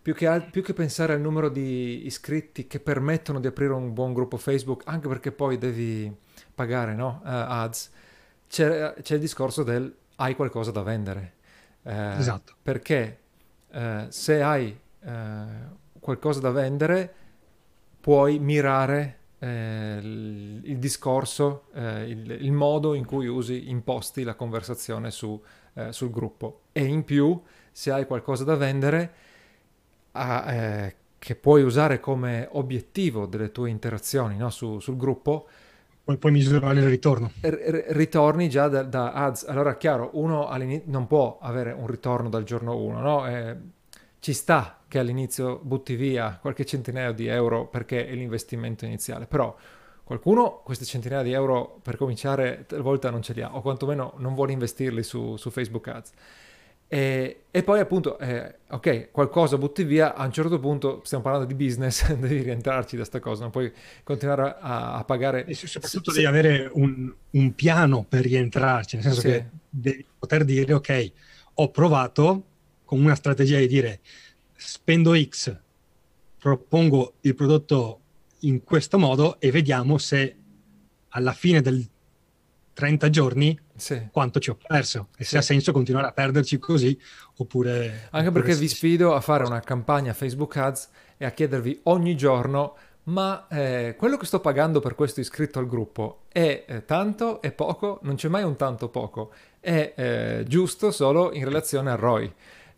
[0.00, 3.92] più che, al, più che, pensare al numero di iscritti che permettono di aprire un
[3.92, 6.14] buon gruppo Facebook, anche perché poi devi
[6.54, 7.20] pagare no?
[7.24, 7.90] uh, ads,
[8.48, 11.34] c'è, c'è, il discorso del hai qualcosa da vendere.
[11.82, 12.54] Eh, esatto.
[12.62, 13.18] Perché
[13.70, 14.78] eh, se hai
[16.00, 17.14] qualcosa da vendere,
[18.00, 25.10] puoi mirare eh, il, discorso, eh, il, il, modo in cui usi, imposti la conversazione
[25.10, 25.40] su,
[25.74, 26.62] eh, sul gruppo.
[26.72, 29.12] E in più, se hai qualcosa da vendere,
[30.12, 34.50] a, eh, che puoi usare come obiettivo delle tue interazioni no?
[34.50, 35.48] su, sul gruppo,
[36.06, 37.32] poi puoi misurare il ritorno.
[37.40, 39.44] R- ritorni già da, da, ads.
[39.48, 40.48] Allora, chiaro, uno
[40.84, 43.26] non può avere un ritorno dal giorno 1, no?
[43.26, 43.56] Eh,
[44.20, 49.54] ci sta che all'inizio butti via qualche centinaio di euro perché è l'investimento iniziale, però
[50.04, 54.34] qualcuno queste centinaia di euro per cominciare talvolta non ce li ha o quantomeno non
[54.34, 56.12] vuole investirli su, su Facebook Ads.
[56.88, 61.46] E, e poi appunto, eh, ok, qualcosa butti via, a un certo punto stiamo parlando
[61.46, 63.72] di business, devi rientrarci da sta cosa, non puoi
[64.04, 65.44] continuare a, a pagare...
[65.46, 69.26] E soprattutto se, devi avere un, un, piano per rientrarci, nel senso sì.
[69.26, 71.12] che devi poter dire, ok,
[71.54, 72.44] ho provato
[72.84, 74.00] con una strategia di dire
[74.56, 75.56] spendo X,
[76.38, 78.00] propongo il prodotto
[78.40, 80.36] in questo modo e vediamo se
[81.10, 81.84] alla fine del
[82.72, 84.08] 30 giorni sì.
[84.12, 85.30] quanto ci ho perso e sì.
[85.30, 86.98] se ha senso continuare a perderci così
[87.36, 88.08] oppure...
[88.10, 92.16] Anche oppure perché vi sfido a fare una campagna Facebook Ads e a chiedervi ogni
[92.16, 97.40] giorno ma eh, quello che sto pagando per questo iscritto al gruppo è eh, tanto,
[97.40, 98.00] è poco?
[98.02, 102.34] Non c'è mai un tanto poco, è eh, giusto solo in relazione al ROI.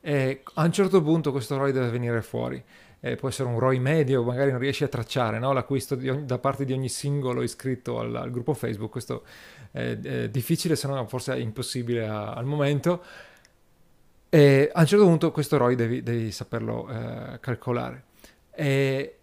[0.09, 2.65] E a un certo punto questo ROI deve venire fuori.
[2.99, 5.53] Eh, può essere un ROI medio, magari non riesci a tracciare no?
[5.53, 8.91] l'acquisto ogni, da parte di ogni singolo iscritto al, al gruppo Facebook.
[8.91, 9.25] Questo
[9.71, 13.03] è, è difficile, se no forse impossibile a, al momento.
[14.31, 18.05] E a un certo punto questo ROI devi, devi saperlo eh, calcolare.
[18.55, 19.17] E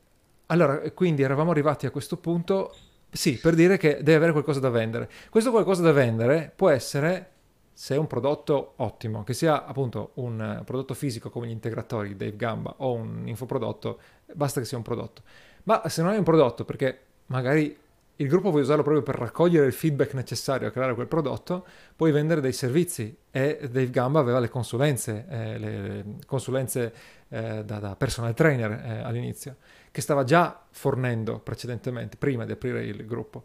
[0.46, 2.76] allora, quindi eravamo arrivati a questo punto,
[3.10, 5.10] sì, per dire che deve avere qualcosa da vendere.
[5.32, 7.32] Questo qualcosa da vendere può essere,
[7.78, 12.38] se è un prodotto ottimo, che sia appunto un prodotto fisico come gli integratori Dave
[12.38, 14.00] Gamba o un infoprodotto,
[14.34, 15.24] basta che sia un prodotto.
[15.64, 17.78] Ma se non è un prodotto, perché magari
[18.16, 21.66] il gruppo vuoi usarlo proprio per raccogliere il feedback necessario a creare quel prodotto,
[21.98, 26.94] puoi vendere dei servizi e Dave Gamba aveva le consulenze, eh, le consulenze
[27.28, 29.58] eh, da, da, personal trainer eh, all'inizio
[29.92, 33.44] che stava già fornendo precedentemente, prima di aprire il gruppo.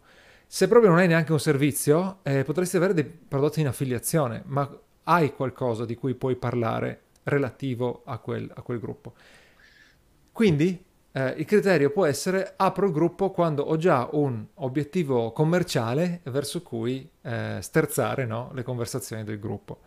[0.53, 4.69] Se proprio non hai neanche un servizio, eh, potresti avere dei prodotti in affiliazione, ma
[5.03, 9.13] hai qualcosa di cui puoi parlare relativo a quel, a quel gruppo.
[10.29, 10.83] Quindi
[11.13, 16.61] eh, il criterio può essere apro il gruppo quando ho già un obiettivo commerciale verso
[16.61, 19.79] cui eh, sterzare no, le conversazioni del gruppo.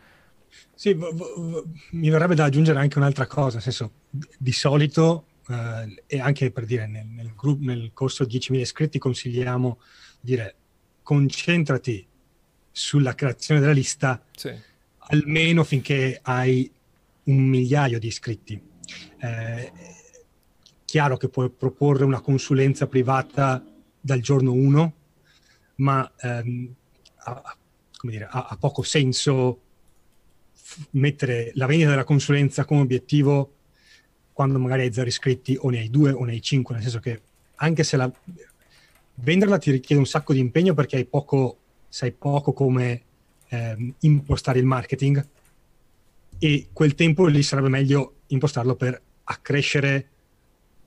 [0.72, 6.02] Sì, v- v- mi verrebbe da aggiungere anche un'altra cosa, nel senso, di solito eh,
[6.06, 9.78] e anche per dire nel, nel, gru- nel corso 10.000 iscritti consigliamo
[10.24, 10.54] dire
[11.02, 12.06] concentrati
[12.70, 14.52] sulla creazione della lista sì.
[15.10, 16.70] almeno finché hai
[17.24, 18.60] un migliaio di iscritti.
[19.18, 19.72] Eh,
[20.84, 23.64] chiaro che puoi proporre una consulenza privata
[24.00, 24.94] dal giorno 1,
[25.76, 26.74] ma ehm,
[27.16, 27.56] ha,
[28.02, 29.60] dire, ha, ha, poco senso
[30.52, 33.52] f- mettere la vendita della consulenza come obiettivo
[34.32, 36.98] quando magari hai zero iscritti o ne hai due o ne hai cinque, nel senso
[36.98, 37.22] che
[37.56, 38.12] anche se la...
[39.16, 43.02] venderla ti richiede un sacco di impegno perché hai poco, sai poco come
[43.48, 45.26] eh, impostare il marketing
[46.38, 50.08] e quel tempo lì sarebbe meglio impostarlo per accrescere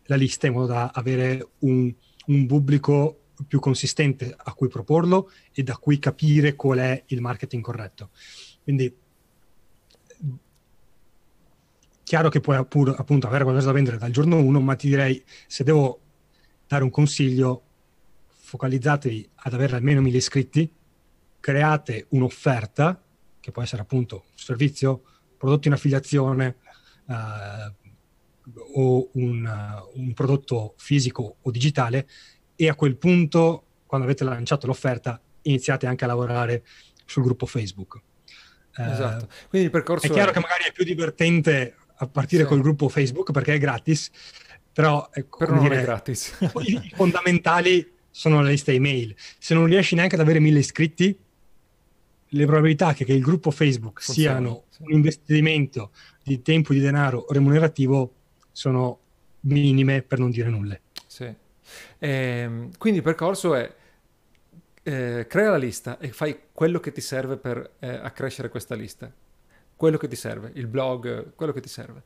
[0.06, 1.94] la lista in modo da avere un,
[2.28, 7.62] un pubblico più consistente a cui proporlo e da cui capire qual è il marketing
[7.62, 8.10] corretto.
[8.63, 8.94] Quindi
[12.04, 15.22] chiaro che puoi appur, appunto avere qualcosa da vendere dal giorno 1, ma ti direi,
[15.46, 16.00] se devo
[16.66, 17.63] dare un consiglio,
[18.47, 20.73] focalizzatevi ad avere almeno 1000 iscritti,
[21.41, 23.03] create un'offerta,
[23.41, 25.01] che può essere appunto un servizio,
[25.36, 26.55] prodotto in affiliazione
[27.10, 27.73] eh,
[28.75, 32.07] o un, uh, un prodotto fisico o digitale,
[32.55, 36.63] e a quel punto, quando avete lanciato l'offerta, iniziate anche a lavorare
[37.03, 38.01] sul gruppo Facebook.
[38.77, 39.27] Esatto.
[39.49, 40.33] Quindi il percorso è chiaro è...
[40.33, 42.47] che magari è più divertente a partire sì.
[42.47, 44.10] col gruppo Facebook perché è gratis,
[44.71, 46.38] però, ecco, però non dire, è gratis.
[46.62, 49.15] i fondamentali sono la lista email.
[49.38, 51.17] Se non riesci neanche ad avere mille iscritti,
[52.30, 54.82] le probabilità che, che il gruppo Facebook Funziona, siano sì.
[54.84, 55.91] un investimento
[56.23, 58.13] di tempo e di denaro remunerativo
[58.51, 58.99] sono
[59.41, 60.82] minime per non dire nulle.
[61.06, 61.32] Sì.
[61.99, 63.73] Ehm, quindi il percorso è
[64.84, 69.12] eh, crea la lista e fai quello che ti serve per eh, accrescere questa lista
[69.77, 72.01] quello che ti serve, il blog, quello che ti serve.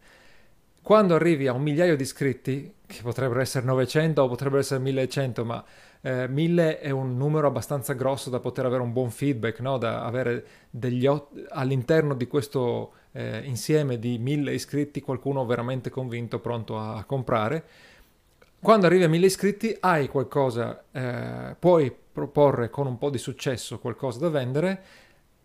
[0.82, 5.46] Quando arrivi a un migliaio di iscritti, che potrebbero essere 900 o potrebbero essere 1100,
[5.46, 5.64] ma
[6.02, 9.78] eh, 1000 è un numero abbastanza grosso da poter avere un buon feedback, no?
[9.78, 16.40] da avere degli ot- all'interno di questo eh, insieme di 1000 iscritti qualcuno veramente convinto,
[16.40, 17.64] pronto a, a comprare.
[18.60, 23.80] Quando arrivi a 1000 iscritti hai qualcosa, eh, puoi proporre con un po' di successo
[23.80, 24.84] qualcosa da vendere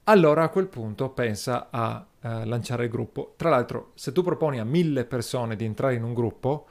[0.09, 3.35] allora a quel punto pensa a eh, lanciare il gruppo.
[3.37, 6.67] Tra l'altro, se tu proponi a mille persone di entrare in un gruppo,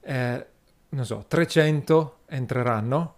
[0.00, 0.46] eh,
[0.90, 3.14] non so, 300 entreranno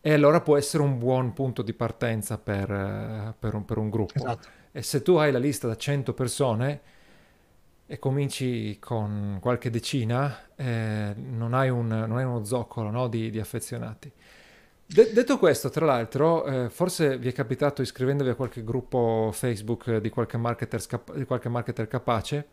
[0.00, 3.90] e allora può essere un buon punto di partenza per, eh, per, un, per un,
[3.90, 4.14] gruppo.
[4.14, 4.48] Esatto.
[4.72, 6.80] E se tu hai la lista da 100 persone
[7.86, 13.30] e cominci con qualche decina, eh, non hai, un, non, hai uno zoccolo no, di,
[13.30, 14.10] di affezionati.
[14.86, 19.98] De- detto questo, tra l'altro, eh, forse vi è capitato iscrivendovi a qualche gruppo Facebook
[19.98, 22.48] di qualche marketer, scap- di qualche marketer capace.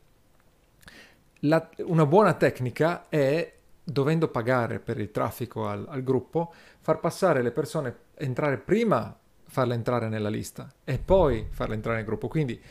[1.42, 3.57] La- una buona tecnica è,
[3.90, 9.76] dovendo pagare per il traffico al, al gruppo, far passare le persone, entrare prima, farle
[9.76, 12.28] entrare nella lista e poi farle entrare nel gruppo.
[12.28, 12.62] Quindi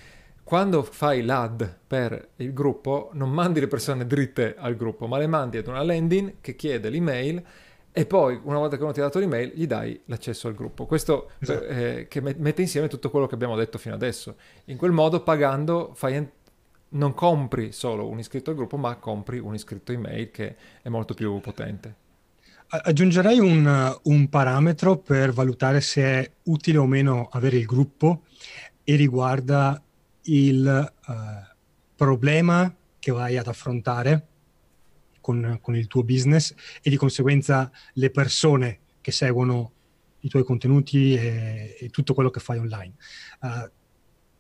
[0.45, 5.27] quando fai l'ad per il gruppo, non mandi le persone dritte al gruppo, ma le
[5.27, 7.43] mandi ad una landing che chiede l'email
[7.91, 10.85] e poi una volta che uno ti ha dato l'email gli dai l'accesso al gruppo.
[10.85, 11.64] Questo esatto.
[11.64, 14.37] eh, che mette insieme tutto quello che abbiamo detto fino adesso.
[14.67, 16.31] In quel modo pagando fai en-
[16.91, 21.14] non compri solo un iscritto al gruppo, ma compri un iscritto email che è molto
[21.14, 22.05] più potente.
[22.68, 28.24] Aggiungerei un, un parametro per valutare se è utile o meno avere il gruppo
[28.82, 29.80] e riguarda
[30.22, 31.12] il uh,
[31.95, 34.26] problema che vai ad affrontare
[35.20, 39.72] con, con, il tuo business e di conseguenza le persone che seguono
[40.20, 42.95] i tuoi contenuti e, e tutto quello che fai online.
[43.41, 43.70] Uh,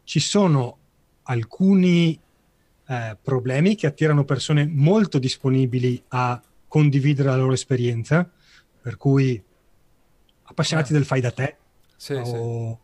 [0.02, 0.78] ci sono
[1.22, 2.20] alcuni
[2.86, 8.28] uh, problemi che attirano persone molto disponibili a condividere la loro esperienza,
[8.80, 9.42] per cui
[10.42, 10.94] appassionati ah.
[10.94, 11.56] del fai da te.
[11.96, 12.80] Sì, o,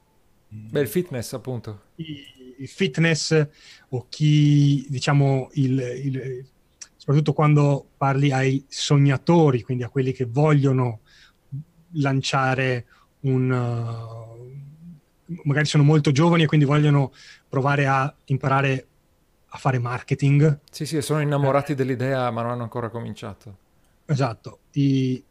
[0.48, 0.56] sì.
[0.70, 1.82] Beh, il fitness appunto.
[1.96, 3.46] Il fitness
[3.88, 6.46] o chi, diciamo, il, il
[7.02, 11.00] soprattutto quando parli ai sognatori, quindi a quelli che vogliono
[11.94, 12.86] lanciare
[13.22, 13.50] un...
[13.50, 17.12] Uh, magari sono molto giovani e quindi vogliono
[17.48, 18.86] provare a imparare
[19.54, 20.60] a fare marketing.
[20.70, 23.58] Sì, sì, sono innamorati eh, dell'idea ma non hanno ancora cominciato.
[24.06, 24.60] Esatto.
[24.72, 25.22] I,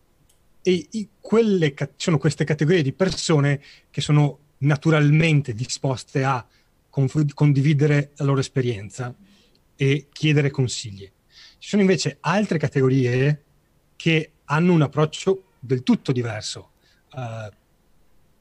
[0.62, 6.46] e i, quelle sono queste categorie di persone che sono naturalmente disposte a
[6.90, 9.14] condividere la loro esperienza
[9.76, 11.10] e chiedere consigli.
[11.58, 13.44] Ci sono invece altre categorie
[13.96, 16.72] che hanno un approccio del tutto diverso.
[17.14, 17.50] Uh,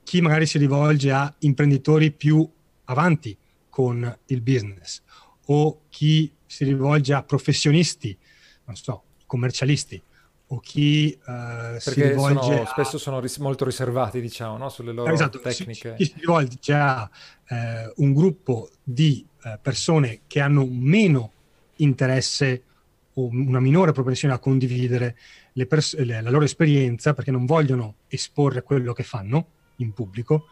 [0.02, 2.46] chi magari si rivolge a imprenditori più
[2.84, 3.36] avanti
[3.68, 5.02] con il business
[5.52, 8.16] o chi si rivolge a professionisti,
[8.64, 10.00] non so, commercialisti
[10.52, 12.66] o chi uh, si rivolge sono, a...
[12.66, 14.68] spesso sono ris- molto riservati, diciamo, no?
[14.68, 15.94] sulle loro esatto, tecniche.
[15.96, 17.08] Chi si rivolge a
[17.48, 17.56] uh,
[18.02, 21.32] un gruppo di uh, persone che hanno meno
[21.76, 22.64] interesse
[23.14, 25.16] o una minore propensione a condividere
[25.68, 29.46] pers- le, la loro esperienza perché non vogliono esporre quello che fanno
[29.76, 30.46] in pubblico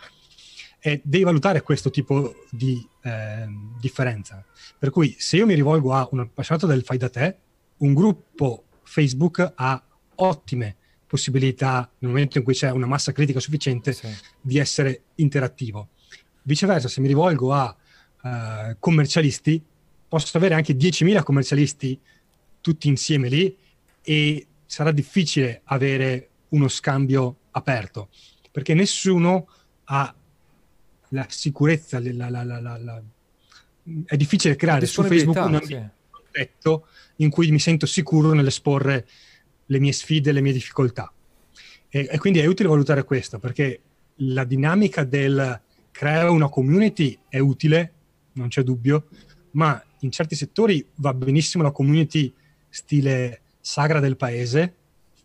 [0.81, 3.47] e devi valutare questo tipo di eh,
[3.81, 4.45] differenza.
[4.79, 7.37] Per cui se io mi rivolgo a un appassionato del fai da te,
[7.79, 9.83] un gruppo Facebook ha
[10.17, 10.77] ottime
[11.07, 14.09] possibilità nel momento in cui c'è una massa critica sufficiente sì.
[14.41, 15.89] di essere interattivo.
[16.43, 17.75] Viceversa, se mi rivolgo a
[18.23, 19.63] uh, commercialisti,
[20.07, 21.99] posso avere anche 10.000 commercialisti
[22.61, 23.57] tutti insieme lì
[24.03, 28.09] e sarà difficile avere uno scambio aperto
[28.59, 29.49] perché nessuno
[29.85, 30.13] ha
[31.11, 33.03] la sicurezza, la, la, la,
[34.05, 35.97] è difficile creare su Facebook un ambiente
[36.31, 36.81] sì.
[37.17, 39.07] in cui mi sento sicuro nell'esporre
[39.67, 41.13] le mie sfide, le mie difficoltà.
[41.89, 43.81] E, e, quindi è utile valutare questo perché
[44.17, 47.93] la dinamica del creare una community è utile,
[48.33, 49.09] non c'è dubbio,
[49.53, 52.33] ma in certi settori va benissimo la community
[52.69, 54.75] stile sagra del paese,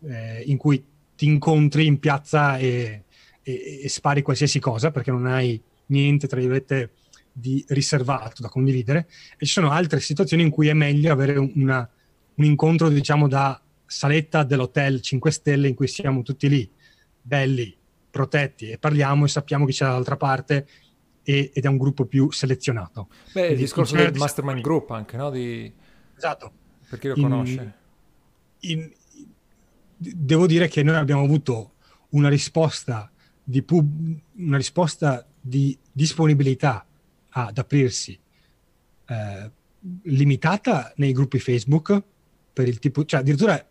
[0.06, 0.84] eh, in cui
[1.16, 3.04] ti incontri in piazza e,
[3.44, 6.92] e, e, spari qualsiasi cosa perché non hai niente, tra virgolette,
[7.32, 9.08] di riservato da condividere.
[9.38, 11.90] E ci sono altre situazioni in cui è meglio avere una,
[12.36, 16.70] un incontro, diciamo, da saletta dell'hotel 5 stelle in cui siamo tutti lì,
[17.22, 17.76] belli,
[18.10, 20.68] protetti e parliamo e sappiamo chi c'è dall'altra parte
[21.24, 23.08] e, ed è un gruppo più selezionato.
[23.10, 25.30] Beh, Quindi, il discorso del mastermind group anche, no?
[25.30, 25.72] Di...
[26.16, 26.62] Esatto
[26.94, 27.74] per chi lo in, conosce.
[28.60, 28.92] In,
[29.98, 31.74] devo dire che noi abbiamo avuto
[32.10, 33.12] una risposta
[33.44, 36.86] di, pub, una risposta di disponibilità
[37.30, 38.18] ad aprirsi
[39.08, 39.52] eh,
[40.04, 42.02] limitata nei gruppi Facebook
[42.54, 43.62] per il tipo, cioè addirittura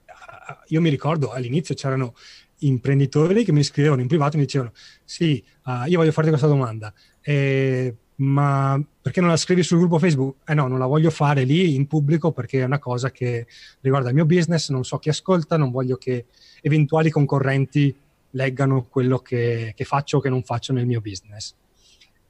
[0.66, 2.14] io mi ricordo all'inizio c'erano
[2.58, 4.72] imprenditori che mi scrivevano in privato e mi dicevano
[5.04, 6.92] sì, uh, io voglio farti questa domanda,
[7.22, 10.36] eh, ma perché non la scrivi sul gruppo Facebook?
[10.46, 13.46] Eh no, non la voglio fare lì in pubblico perché è una cosa che
[13.80, 16.26] riguarda il mio business, non so chi ascolta, non voglio che
[16.60, 17.94] eventuali concorrenti
[18.30, 21.54] leggano quello che, che faccio o che non faccio nel mio business.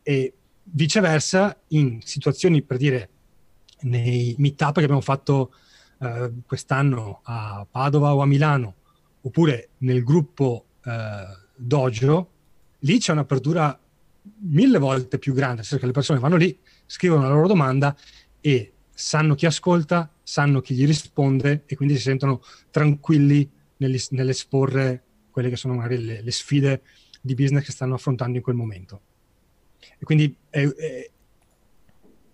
[0.03, 0.35] E
[0.65, 3.09] viceversa, in situazioni, per dire,
[3.83, 5.53] nei meetup che abbiamo fatto
[6.01, 8.75] eh, quest'anno a Padova o a Milano,
[9.23, 12.31] oppure nel gruppo eh, Dojo,
[12.81, 13.79] lì c'è un'apertura
[14.41, 17.97] mille volte più grande, senso che le persone vanno lì, scrivono la loro domanda
[18.41, 23.49] e sanno chi ascolta, sanno chi gli risponde e quindi si sentono tranquilli
[23.79, 26.83] nell'esporre quelle che sono magari le, le sfide
[27.21, 29.01] di business che stanno affrontando in quel momento.
[29.99, 31.11] E quindi è, è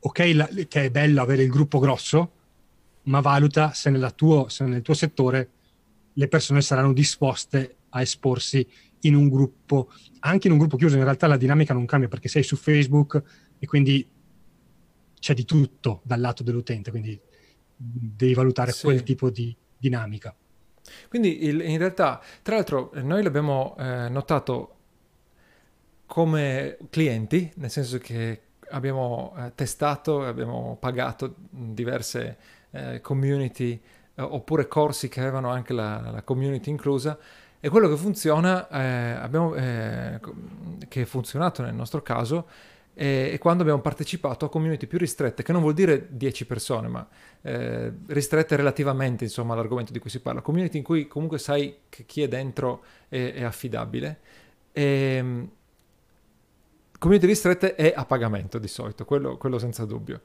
[0.01, 2.33] ok la, che è bello avere il gruppo grosso,
[3.05, 5.51] ma valuta se, tuo, se nel tuo settore
[6.13, 8.67] le persone saranno disposte a esporsi
[9.01, 9.91] in un gruppo,
[10.21, 10.97] anche in un gruppo chiuso.
[10.97, 13.23] In realtà la dinamica non cambia perché sei su Facebook
[13.59, 14.07] e quindi
[15.19, 17.19] c'è di tutto dal lato dell'utente, quindi
[17.77, 18.85] devi valutare sì.
[18.85, 20.35] quel tipo di dinamica.
[21.09, 24.78] Quindi il, in realtà, tra l'altro, noi l'abbiamo eh, notato
[26.09, 28.41] come clienti, nel senso che
[28.71, 32.37] abbiamo eh, testato abbiamo pagato diverse
[32.71, 33.81] eh, community
[34.15, 37.19] eh, oppure corsi che avevano anche la, la community inclusa
[37.61, 40.21] e quello che funziona, eh, abbiamo, eh,
[40.89, 42.47] che è funzionato nel nostro caso,
[42.95, 46.89] è, è, quando abbiamo partecipato a community più ristrette, che non vuol dire 10 persone,
[46.89, 47.07] ma
[47.43, 50.41] eh, ristrette relativamente insomma, all'argomento di cui si parla.
[50.41, 54.21] Community in cui comunque sai che chi è dentro è, è affidabile.
[54.71, 55.51] E, ehm,
[56.99, 60.21] community ristrette è a pagamento di solito, quello, quello senza dubbio.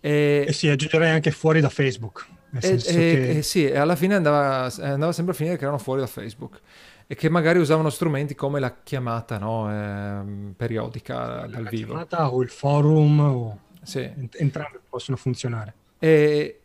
[0.00, 2.26] E, e sì, aggiungerei anche fuori da Facebook.
[2.60, 3.30] E, e, che...
[3.38, 6.60] e, sì, e alla fine andava, andava, sempre a finire che erano fuori da Facebook
[7.06, 9.70] e che magari usavano strumenti come la chiamata no?
[9.70, 11.94] eh, periodica dal la vivo.
[11.94, 13.58] La chiamata o il forum, o...
[13.82, 14.10] Sì.
[14.32, 15.74] entrambi possono funzionare.
[15.98, 16.60] E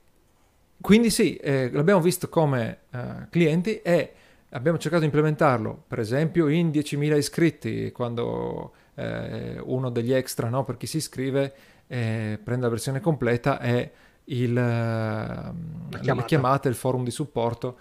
[0.79, 4.13] quindi sì, eh, l'abbiamo visto come eh, clienti e
[4.49, 10.63] abbiamo cercato di implementarlo, per esempio in 10.000 iscritti, quando eh, uno degli extra no,
[10.63, 11.53] per chi si iscrive
[11.87, 13.89] eh, prende la versione completa è
[14.25, 15.53] il, la
[15.89, 16.13] chiamata.
[16.13, 17.77] le chiamate, il forum di supporto.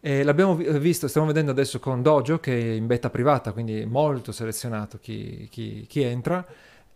[0.00, 4.32] E l'abbiamo visto, stiamo vedendo adesso con Dojo che è in beta privata, quindi molto
[4.32, 6.46] selezionato chi, chi, chi entra.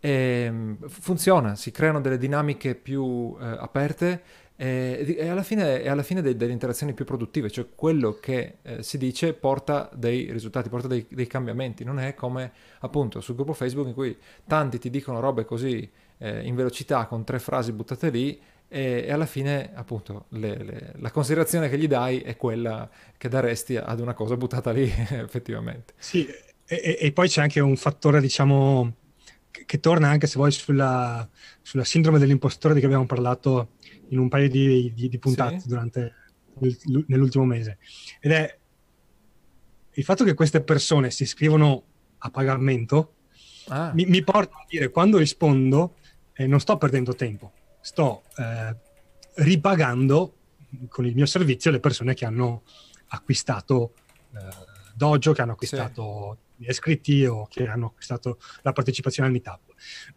[0.00, 4.22] E mm, funziona, si creano delle dinamiche più eh, aperte
[4.56, 8.58] e, e, alla fine, e alla fine de, delle interazioni più produttive, cioè quello che
[8.62, 13.34] eh, si dice porta dei risultati, porta dei, dei, cambiamenti, non è come appunto sul
[13.34, 17.72] gruppo Facebook in cui tanti ti dicono robe così eh, in velocità con tre frasi
[17.72, 22.36] buttate lì e, e alla fine appunto le, le, la considerazione che gli dai è
[22.36, 25.94] quella che daresti ad una cosa buttata lì effettivamente.
[25.96, 26.28] Sì,
[26.66, 28.94] e, e, poi c'è anche un fattore diciamo
[29.66, 31.28] che torna anche se vuoi sulla,
[31.62, 33.70] sulla, sindrome dell'impostore di cui abbiamo parlato
[34.08, 35.68] in un paio di, di, di puntate sì.
[35.68, 36.14] durante
[37.06, 37.78] nell'ultimo mese
[38.20, 38.58] ed è
[39.96, 41.82] il fatto che queste persone si iscrivono
[42.18, 43.14] a pagamento
[43.68, 43.92] ah.
[43.92, 45.96] mi, mi porta a dire quando rispondo
[46.34, 48.76] eh, non sto perdendo tempo, sto eh,
[49.42, 50.36] ripagando
[50.88, 52.62] con il mio servizio le persone che hanno
[53.08, 53.94] acquistato
[54.32, 56.68] eh, Dojo, che hanno acquistato sì.
[56.68, 59.60] iscritti o che hanno acquistato la partecipazione al meetup.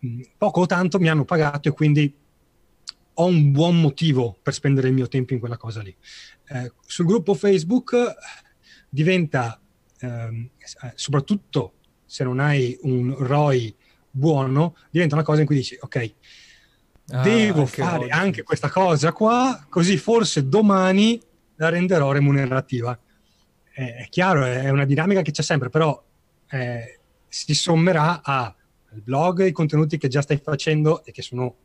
[0.06, 2.14] Mm, poco o tanto mi hanno pagato e quindi
[3.20, 5.95] ho un buon motivo per spendere il mio tempo in quella cosa lì.
[6.49, 7.95] Eh, sul gruppo Facebook
[8.89, 9.59] diventa,
[9.99, 10.49] ehm,
[10.84, 11.74] eh, soprattutto
[12.05, 13.76] se non hai un ROI
[14.09, 16.13] buono, diventa una cosa in cui dici, ok,
[17.09, 18.11] ah, devo fare oggi.
[18.11, 21.20] anche questa cosa qua, così forse domani
[21.55, 22.97] la renderò remunerativa.
[23.74, 26.01] Eh, è chiaro, è una dinamica che c'è sempre, però
[26.49, 28.53] eh, si sommerà al
[29.01, 31.55] blog, i contenuti che già stai facendo e che sono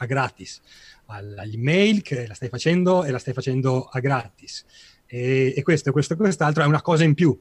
[0.00, 0.60] a gratis,
[1.06, 4.64] all'email che la stai facendo e la stai facendo a gratis.
[5.06, 7.38] E, e questo, questo quest'altro è una cosa in più.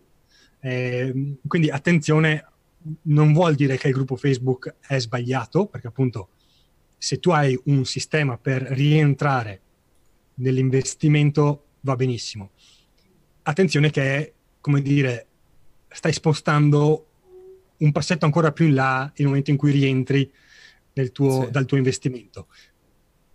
[0.62, 2.46] Eh, quindi attenzione
[3.04, 6.30] non vuol dire che il gruppo Facebook è sbagliato, perché appunto
[6.98, 9.62] se tu hai un sistema per rientrare
[10.36, 12.52] nell'investimento va benissimo.
[13.44, 15.28] Attenzione che, come dire,
[15.88, 17.06] stai spostando
[17.78, 20.30] un passetto ancora più in là nel momento in cui rientri
[21.12, 21.52] tuo, sì.
[21.52, 22.48] dal tuo investimento.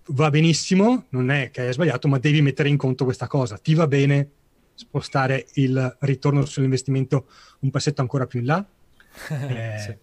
[0.08, 3.56] Va benissimo, non è che è sbagliato, ma devi mettere in conto questa cosa.
[3.56, 4.30] Ti va bene
[4.74, 7.28] spostare il ritorno sull'investimento
[7.60, 8.66] un passetto ancora più in là?
[9.30, 9.96] Eh, sì.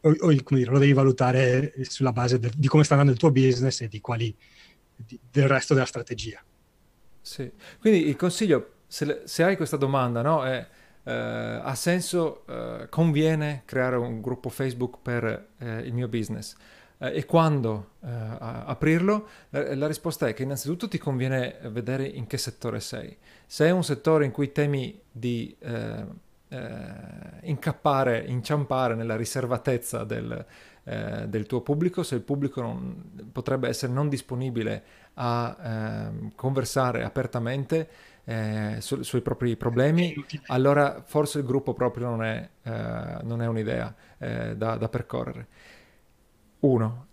[0.00, 3.30] o, o dire, lo devi valutare sulla base de, di come sta andando il tuo
[3.30, 4.34] business e di quali
[4.96, 6.42] di, del resto della strategia.
[7.20, 7.50] Sì,
[7.80, 10.66] quindi il consiglio, se, se hai questa domanda, no, è
[11.08, 11.12] eh,
[11.62, 16.56] ha senso, eh, conviene creare un gruppo Facebook per eh, il mio business?
[16.98, 19.28] E quando aprirlo?
[19.50, 23.14] La, la, risposta è che innanzitutto ti conviene vedere in che settore sei.
[23.44, 25.54] Se è un settore in cui temi di
[27.42, 30.42] incappare, inciampare nella riservatezza del,
[30.82, 34.82] del, tuo pubblico, se il pubblico non, potrebbe essere non disponibile
[35.18, 37.88] a eh, conversare apertamente
[38.28, 40.14] eh, su, sui propri problemi,
[40.46, 45.46] allora forse il gruppo proprio non è, eh, non è un'idea eh, da, da percorrere.
[46.58, 47.08] Uno,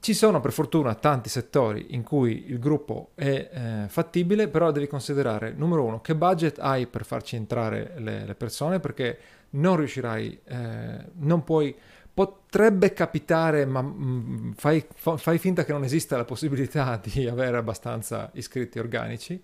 [0.00, 4.88] ci sono per fortuna tanti settori in cui il gruppo è eh, fattibile, però devi
[4.88, 9.18] considerare, numero uno, che budget hai per farci entrare le, le persone, perché
[9.50, 11.76] non riuscirai, eh, non puoi,
[12.12, 18.30] potrebbe capitare, ma mm, fai, fai, finta che non esista la possibilità di avere abbastanza
[18.32, 19.40] iscritti organici.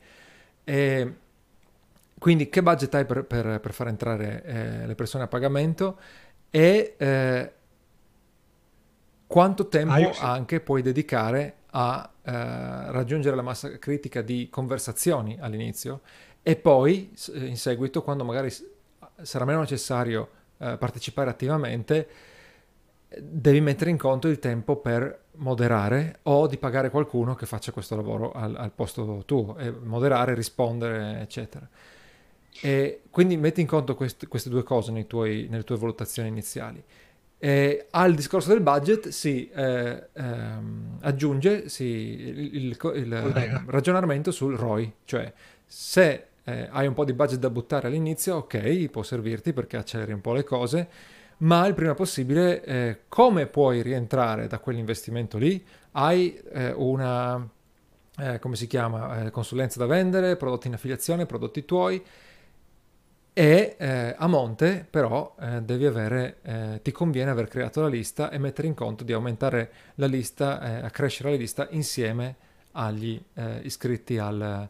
[0.65, 1.15] E
[2.19, 5.99] quindi che budget hai per, per, per far entrare eh, le persone a pagamento?
[6.51, 7.53] E eh,
[9.27, 16.03] quanto tempo ah, anche puoi dedicare a eh, raggiungere la massa critica di conversazioni all'inizio
[16.43, 18.53] e poi in seguito quando magari
[19.23, 22.09] sarà meno necessario eh, partecipare attivamente
[23.21, 27.97] devi mettere in conto il tempo per moderare o di pagare qualcuno che faccia questo
[27.97, 31.69] lavoro al, al posto tuo e moderare, rispondere eccetera.
[32.61, 36.83] E quindi metti in conto quest- queste due cose tuoi, nelle tue valutazioni iniziali.
[37.39, 44.57] Eh, al discorso del budget si eh, ehm, aggiunge si, il, il, il ragionamento sul
[44.57, 45.33] ROI, cioè
[45.67, 50.13] se eh, hai un po' di budget da buttare all'inizio, ok, può servirti perché acceleri
[50.13, 50.89] un po' le cose,
[51.43, 55.65] ma il prima possibile eh, come puoi rientrare da quell'investimento lì?
[55.93, 57.49] Hai eh, una,
[58.19, 62.03] eh, come si chiama, consulenza da vendere, prodotti in affiliazione, prodotti tuoi,
[63.35, 68.31] e eh, a monte però eh, devi avere, eh, ti conviene aver creato la lista
[68.31, 72.37] e mettere in conto di aumentare la lista, eh, accrescere la lista insieme
[72.73, 74.69] agli eh, iscritti al,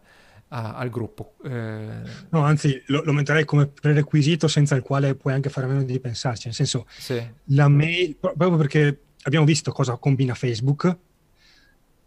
[0.53, 1.35] a, al gruppo.
[1.45, 2.03] Eh.
[2.31, 5.83] No, anzi lo, lo, metterei come prerequisito senza il quale puoi anche fare a meno
[5.83, 7.21] di pensarci, nel senso sì.
[7.47, 10.97] la mail, proprio perché abbiamo visto cosa combina Facebook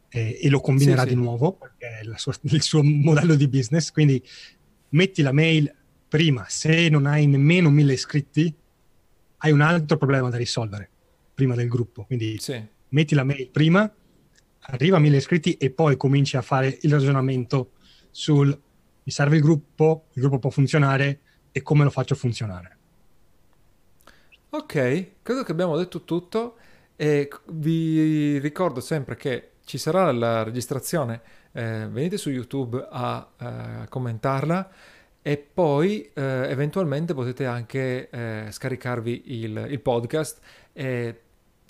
[0.10, 1.14] e lo combinerà sì, sì.
[1.14, 4.24] di nuovo perché è sua, il suo modello di business, quindi
[4.90, 5.74] metti la mail
[6.08, 8.54] prima, se non hai nemmeno mille iscritti,
[9.38, 10.90] hai un altro problema da risolvere
[11.34, 12.06] prima del gruppo.
[12.06, 12.40] Quindi
[12.90, 13.92] metti la mail prima,
[14.68, 17.72] arriva a mille iscritti e poi cominci a fare il ragionamento
[18.16, 21.20] sul mi serve il gruppo, il gruppo può funzionare
[21.52, 22.78] e come lo faccio funzionare.
[24.52, 26.56] Ok, credo che abbiamo detto tutto
[26.96, 33.90] e vi ricordo sempre che ci sarà la registrazione, eh, venite su YouTube a eh,
[33.90, 34.72] commentarla
[35.22, 40.40] e poi eh, eventualmente potete anche eh, scaricarvi il, il, podcast
[40.72, 41.20] e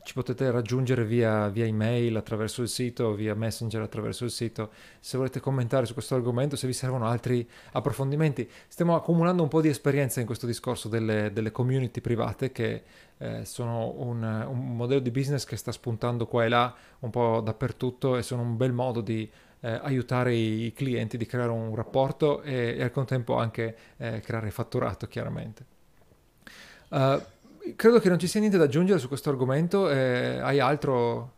[0.06, 4.70] ci potete raggiungere via, via, email attraverso il sito, via messenger attraverso il sito.
[5.00, 9.62] Se volete commentare su questo argomento, se vi servono altri approfondimenti, stiamo accumulando un po'
[9.62, 12.84] di esperienza in questo discorso delle, delle community private che
[13.18, 17.42] eh, sono un, un modello di business che sta spuntando qua e là un po'
[17.44, 19.28] dappertutto e sono un bel modo di
[19.62, 24.52] eh, aiutare i clienti di creare un rapporto e, e al contempo anche eh, creare
[24.52, 25.66] fatturato chiaramente.
[26.90, 27.20] Uh,
[27.76, 31.34] credo che non ci sia niente da aggiungere su questo argomento, eh, hai altro?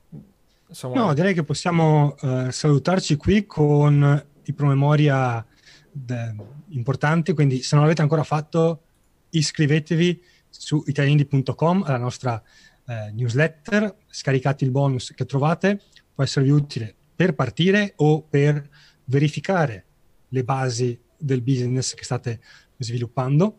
[0.67, 0.95] Insomma...
[0.95, 5.45] No, direi che possiamo uh, salutarci qui con i promemoria
[5.91, 6.35] de-
[6.69, 8.81] importanti, quindi se non l'avete ancora fatto
[9.29, 12.41] iscrivetevi su italiandi.com alla nostra
[12.85, 15.81] eh, newsletter, scaricate il bonus che trovate,
[16.13, 18.69] può esservi utile per partire o per
[19.05, 19.85] verificare
[20.29, 22.39] le basi del business che state
[22.77, 23.57] sviluppando.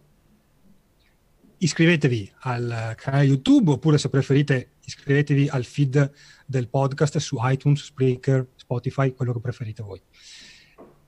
[1.58, 6.10] Iscrivetevi al canale YouTube oppure se preferite iscrivetevi al feed
[6.46, 10.00] del podcast su iTunes, Spreaker, Spotify, quello che preferite voi.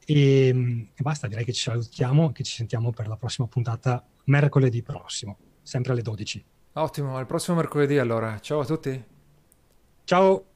[0.05, 0.48] E,
[0.94, 4.82] e basta, direi che ci salutiamo e che ci sentiamo per la prossima puntata mercoledì
[4.82, 6.44] prossimo, sempre alle 12.
[6.74, 8.38] Ottimo, al prossimo mercoledì allora.
[8.40, 9.05] Ciao a tutti.
[10.05, 10.49] Ciao.